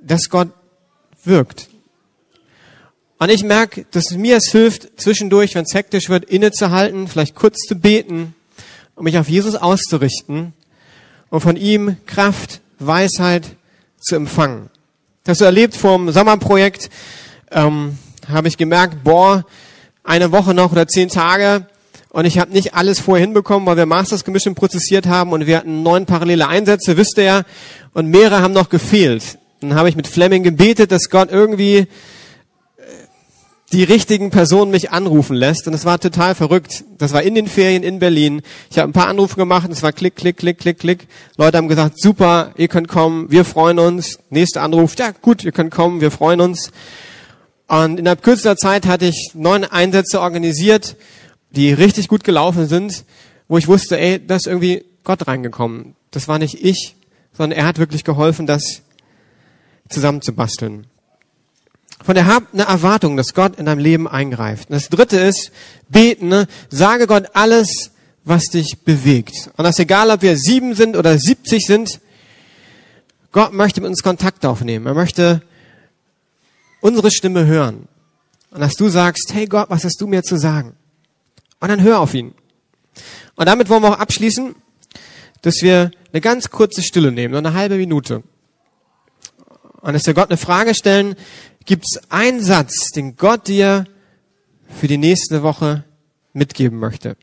dass 0.00 0.30
Gott 0.30 0.48
wirkt. 1.24 1.73
Und 3.18 3.30
ich 3.30 3.44
merke, 3.44 3.86
dass 3.92 4.10
mir 4.10 4.36
es 4.36 4.50
hilft, 4.50 5.00
zwischendurch, 5.00 5.54
wenn 5.54 5.64
es 5.64 5.74
hektisch 5.74 6.08
wird, 6.08 6.24
innezuhalten, 6.24 7.08
vielleicht 7.08 7.34
kurz 7.34 7.58
zu 7.66 7.76
beten, 7.76 8.34
um 8.96 9.04
mich 9.04 9.18
auf 9.18 9.28
Jesus 9.28 9.54
auszurichten 9.54 10.52
und 11.30 11.40
von 11.40 11.56
ihm 11.56 11.96
Kraft, 12.06 12.60
Weisheit 12.78 13.56
zu 14.00 14.16
empfangen. 14.16 14.68
Das 15.22 15.38
so 15.38 15.44
erlebt 15.44 15.74
vom 15.74 16.10
Sommerprojekt, 16.10 16.90
ähm, 17.50 17.98
habe 18.28 18.48
ich 18.48 18.56
gemerkt, 18.56 19.04
boah, 19.04 19.46
eine 20.02 20.32
Woche 20.32 20.52
noch 20.52 20.72
oder 20.72 20.86
zehn 20.86 21.08
Tage 21.08 21.66
und 22.10 22.26
ich 22.26 22.38
habe 22.38 22.52
nicht 22.52 22.74
alles 22.74 23.00
vorher 23.00 23.24
hinbekommen, 23.24 23.66
weil 23.66 23.76
wir 23.76 23.86
Masters 23.86 24.24
Commission 24.24 24.54
prozessiert 24.54 25.06
haben 25.06 25.32
und 25.32 25.46
wir 25.46 25.58
hatten 25.58 25.82
neun 25.82 26.06
parallele 26.06 26.46
Einsätze, 26.46 26.96
wisst 26.96 27.16
ihr 27.18 27.24
ja, 27.24 27.42
und 27.92 28.08
mehrere 28.08 28.42
haben 28.42 28.54
noch 28.54 28.68
gefehlt. 28.68 29.38
Dann 29.60 29.74
habe 29.74 29.88
ich 29.88 29.96
mit 29.96 30.06
Fleming 30.06 30.42
gebetet, 30.42 30.92
dass 30.92 31.10
Gott 31.10 31.30
irgendwie 31.30 31.86
die 33.74 33.82
richtigen 33.82 34.30
Personen 34.30 34.70
mich 34.70 34.92
anrufen 34.92 35.34
lässt. 35.34 35.66
Und 35.66 35.74
es 35.74 35.84
war 35.84 35.98
total 35.98 36.34
verrückt. 36.36 36.84
Das 36.98 37.12
war 37.12 37.22
in 37.22 37.34
den 37.34 37.48
Ferien 37.48 37.82
in 37.82 37.98
Berlin. 37.98 38.40
Ich 38.70 38.78
habe 38.78 38.88
ein 38.88 38.92
paar 38.92 39.08
Anrufe 39.08 39.34
gemacht 39.34 39.68
es 39.70 39.82
war 39.82 39.92
klick, 39.92 40.14
klick, 40.14 40.36
klick, 40.36 40.58
klick, 40.58 40.78
klick. 40.78 41.08
Leute 41.36 41.58
haben 41.58 41.66
gesagt, 41.66 42.00
super, 42.00 42.52
ihr 42.56 42.68
könnt 42.68 42.86
kommen, 42.86 43.30
wir 43.32 43.44
freuen 43.44 43.80
uns. 43.80 44.20
Nächster 44.30 44.62
Anruf, 44.62 44.94
ja 44.96 45.10
gut, 45.10 45.42
ihr 45.42 45.50
könnt 45.50 45.72
kommen, 45.72 46.00
wir 46.00 46.12
freuen 46.12 46.40
uns. 46.40 46.70
Und 47.66 47.98
innerhalb 47.98 48.22
kürzester 48.22 48.56
Zeit 48.56 48.86
hatte 48.86 49.06
ich 49.06 49.32
neun 49.34 49.64
Einsätze 49.64 50.20
organisiert, 50.20 50.96
die 51.50 51.72
richtig 51.72 52.06
gut 52.06 52.22
gelaufen 52.22 52.68
sind, 52.68 53.04
wo 53.48 53.58
ich 53.58 53.66
wusste, 53.66 53.98
ey, 53.98 54.24
da 54.24 54.36
ist 54.36 54.46
irgendwie 54.46 54.84
Gott 55.02 55.26
reingekommen. 55.26 55.96
Das 56.12 56.28
war 56.28 56.38
nicht 56.38 56.64
ich, 56.64 56.94
sondern 57.36 57.58
er 57.58 57.66
hat 57.66 57.78
wirklich 57.78 58.04
geholfen, 58.04 58.46
das 58.46 58.82
zusammenzubasteln. 59.88 60.86
Von 62.02 62.14
der 62.14 62.26
hab 62.26 62.52
eine 62.52 62.64
Erwartung, 62.64 63.16
dass 63.16 63.34
Gott 63.34 63.56
in 63.56 63.66
deinem 63.66 63.78
Leben 63.78 64.08
eingreift. 64.08 64.70
Und 64.70 64.74
das 64.74 64.88
dritte 64.88 65.18
ist, 65.18 65.52
beten, 65.88 66.28
ne? 66.28 66.46
sage 66.70 67.06
Gott 67.06 67.28
alles, 67.34 67.90
was 68.24 68.44
dich 68.44 68.78
bewegt. 68.84 69.50
Und 69.56 69.64
das 69.64 69.76
ist 69.76 69.80
egal, 69.80 70.10
ob 70.10 70.22
wir 70.22 70.36
sieben 70.36 70.74
sind 70.74 70.96
oder 70.96 71.18
siebzig 71.18 71.66
sind, 71.66 72.00
Gott 73.32 73.52
möchte 73.52 73.80
mit 73.80 73.90
uns 73.90 74.02
Kontakt 74.02 74.46
aufnehmen. 74.46 74.86
Er 74.86 74.94
möchte 74.94 75.42
unsere 76.80 77.10
Stimme 77.10 77.46
hören. 77.46 77.88
Und 78.50 78.60
dass 78.60 78.76
du 78.76 78.88
sagst, 78.88 79.32
hey 79.34 79.46
Gott, 79.46 79.70
was 79.70 79.84
hast 79.84 80.00
du 80.00 80.06
mir 80.06 80.22
zu 80.22 80.36
sagen? 80.36 80.76
Und 81.60 81.68
dann 81.68 81.82
hör 81.82 82.00
auf 82.00 82.14
ihn. 82.14 82.34
Und 83.34 83.46
damit 83.46 83.68
wollen 83.68 83.82
wir 83.82 83.90
auch 83.90 83.98
abschließen, 83.98 84.54
dass 85.42 85.62
wir 85.62 85.90
eine 86.12 86.20
ganz 86.20 86.50
kurze 86.50 86.82
Stille 86.82 87.10
nehmen, 87.10 87.32
nur 87.32 87.38
eine 87.38 87.54
halbe 87.54 87.76
Minute. 87.76 88.22
Und 89.80 89.92
dass 89.92 90.06
wir 90.06 90.14
Gott 90.14 90.30
eine 90.30 90.36
Frage 90.36 90.74
stellen, 90.74 91.16
gibt 91.64 91.84
es 91.84 92.10
einen 92.10 92.42
Satz, 92.42 92.90
den 92.90 93.16
Gott 93.16 93.48
dir 93.48 93.84
für 94.68 94.88
die 94.88 94.98
nächste 94.98 95.42
Woche 95.42 95.84
mitgeben 96.32 96.78
möchte? 96.78 97.16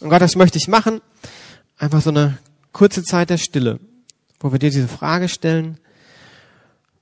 Und 0.00 0.10
Gott, 0.10 0.22
das 0.22 0.36
möchte 0.36 0.58
ich 0.58 0.68
machen. 0.68 1.00
Einfach 1.78 2.02
so 2.02 2.10
eine 2.10 2.38
kurze 2.72 3.02
Zeit 3.02 3.30
der 3.30 3.38
Stille, 3.38 3.80
wo 4.38 4.52
wir 4.52 4.58
dir 4.58 4.70
diese 4.70 4.88
Frage 4.88 5.28
stellen. 5.28 5.78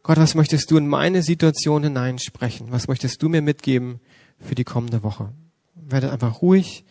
Gott, 0.03 0.19
was 0.19 0.35
möchtest 0.35 0.71
du 0.71 0.77
in 0.77 0.89
meine 0.89 1.23
Situation 1.23 1.83
hineinsprechen? 1.83 2.71
Was 2.71 2.89
möchtest 2.89 3.23
du 3.23 3.29
mir 3.29 3.43
mitgeben 3.43 4.01
für 4.41 4.55
die 4.55 4.65
kommende 4.65 5.03
Woche? 5.03 5.33
Werdet 5.75 6.11
einfach 6.11 6.43
ruhig, 6.43 6.85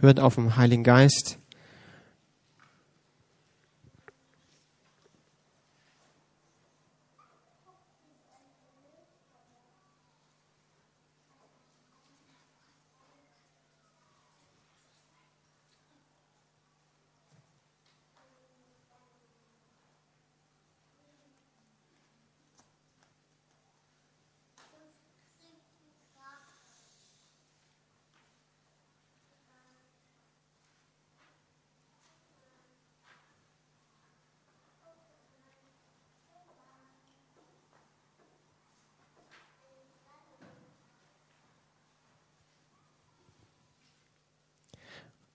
hört 0.00 0.20
auf 0.20 0.34
den 0.34 0.56
Heiligen 0.56 0.84
Geist. 0.84 1.38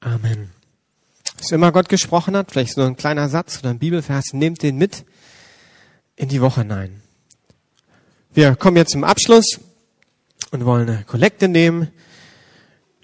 Amen. 0.02 0.50
Was 1.38 1.52
immer 1.52 1.72
Gott 1.72 1.88
gesprochen 1.88 2.36
hat, 2.36 2.52
vielleicht 2.52 2.74
so 2.74 2.82
ein 2.82 2.98
kleiner 2.98 3.30
Satz 3.30 3.60
oder 3.60 3.70
ein 3.70 3.78
Bibelvers, 3.78 4.34
nehmt 4.34 4.64
den 4.64 4.78
mit 4.78 5.06
in 6.16 6.28
die 6.28 6.42
Woche 6.42 6.62
hinein. 6.62 7.02
Wir 8.34 8.56
kommen 8.56 8.78
jetzt 8.78 8.94
zum 8.94 9.04
Abschluss 9.04 9.60
und 10.50 10.66
wollen 10.66 10.90
eine 10.90 11.04
Kollekte 11.04 11.48
nehmen. 11.48 11.90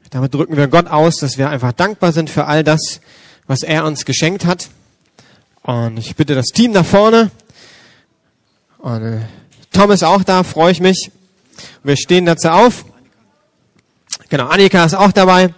Damit 0.09 0.33
drücken 0.33 0.57
wir 0.57 0.67
Gott 0.67 0.87
aus, 0.87 1.17
dass 1.17 1.37
wir 1.37 1.51
einfach 1.51 1.71
dankbar 1.71 2.13
sind 2.13 2.31
für 2.31 2.45
all 2.45 2.63
das, 2.63 2.99
was 3.45 3.61
er 3.61 3.85
uns 3.85 4.03
geschenkt 4.03 4.45
hat. 4.45 4.69
Und 5.61 5.97
ich 5.97 6.15
bitte 6.15 6.33
das 6.33 6.47
Team 6.47 6.71
nach 6.71 6.85
vorne. 6.85 7.29
Und 8.79 9.03
äh, 9.03 9.19
Tom 9.71 9.91
ist 9.91 10.03
auch 10.03 10.23
da, 10.23 10.41
freue 10.41 10.71
ich 10.71 10.79
mich. 10.79 11.11
Wir 11.83 11.95
stehen 11.95 12.25
dazu 12.25 12.49
auf. 12.49 12.85
Genau, 14.29 14.47
Annika 14.47 14.83
ist 14.83 14.95
auch 14.95 15.11
dabei. 15.11 15.53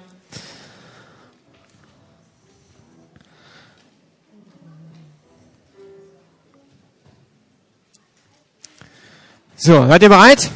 So, 9.61 9.85
seid 9.87 10.01
ihr 10.03 10.07
bereit? 10.07 10.49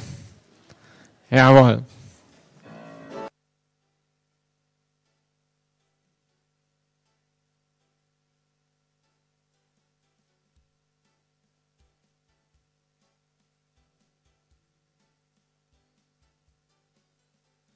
Jawohl. 1.30 1.84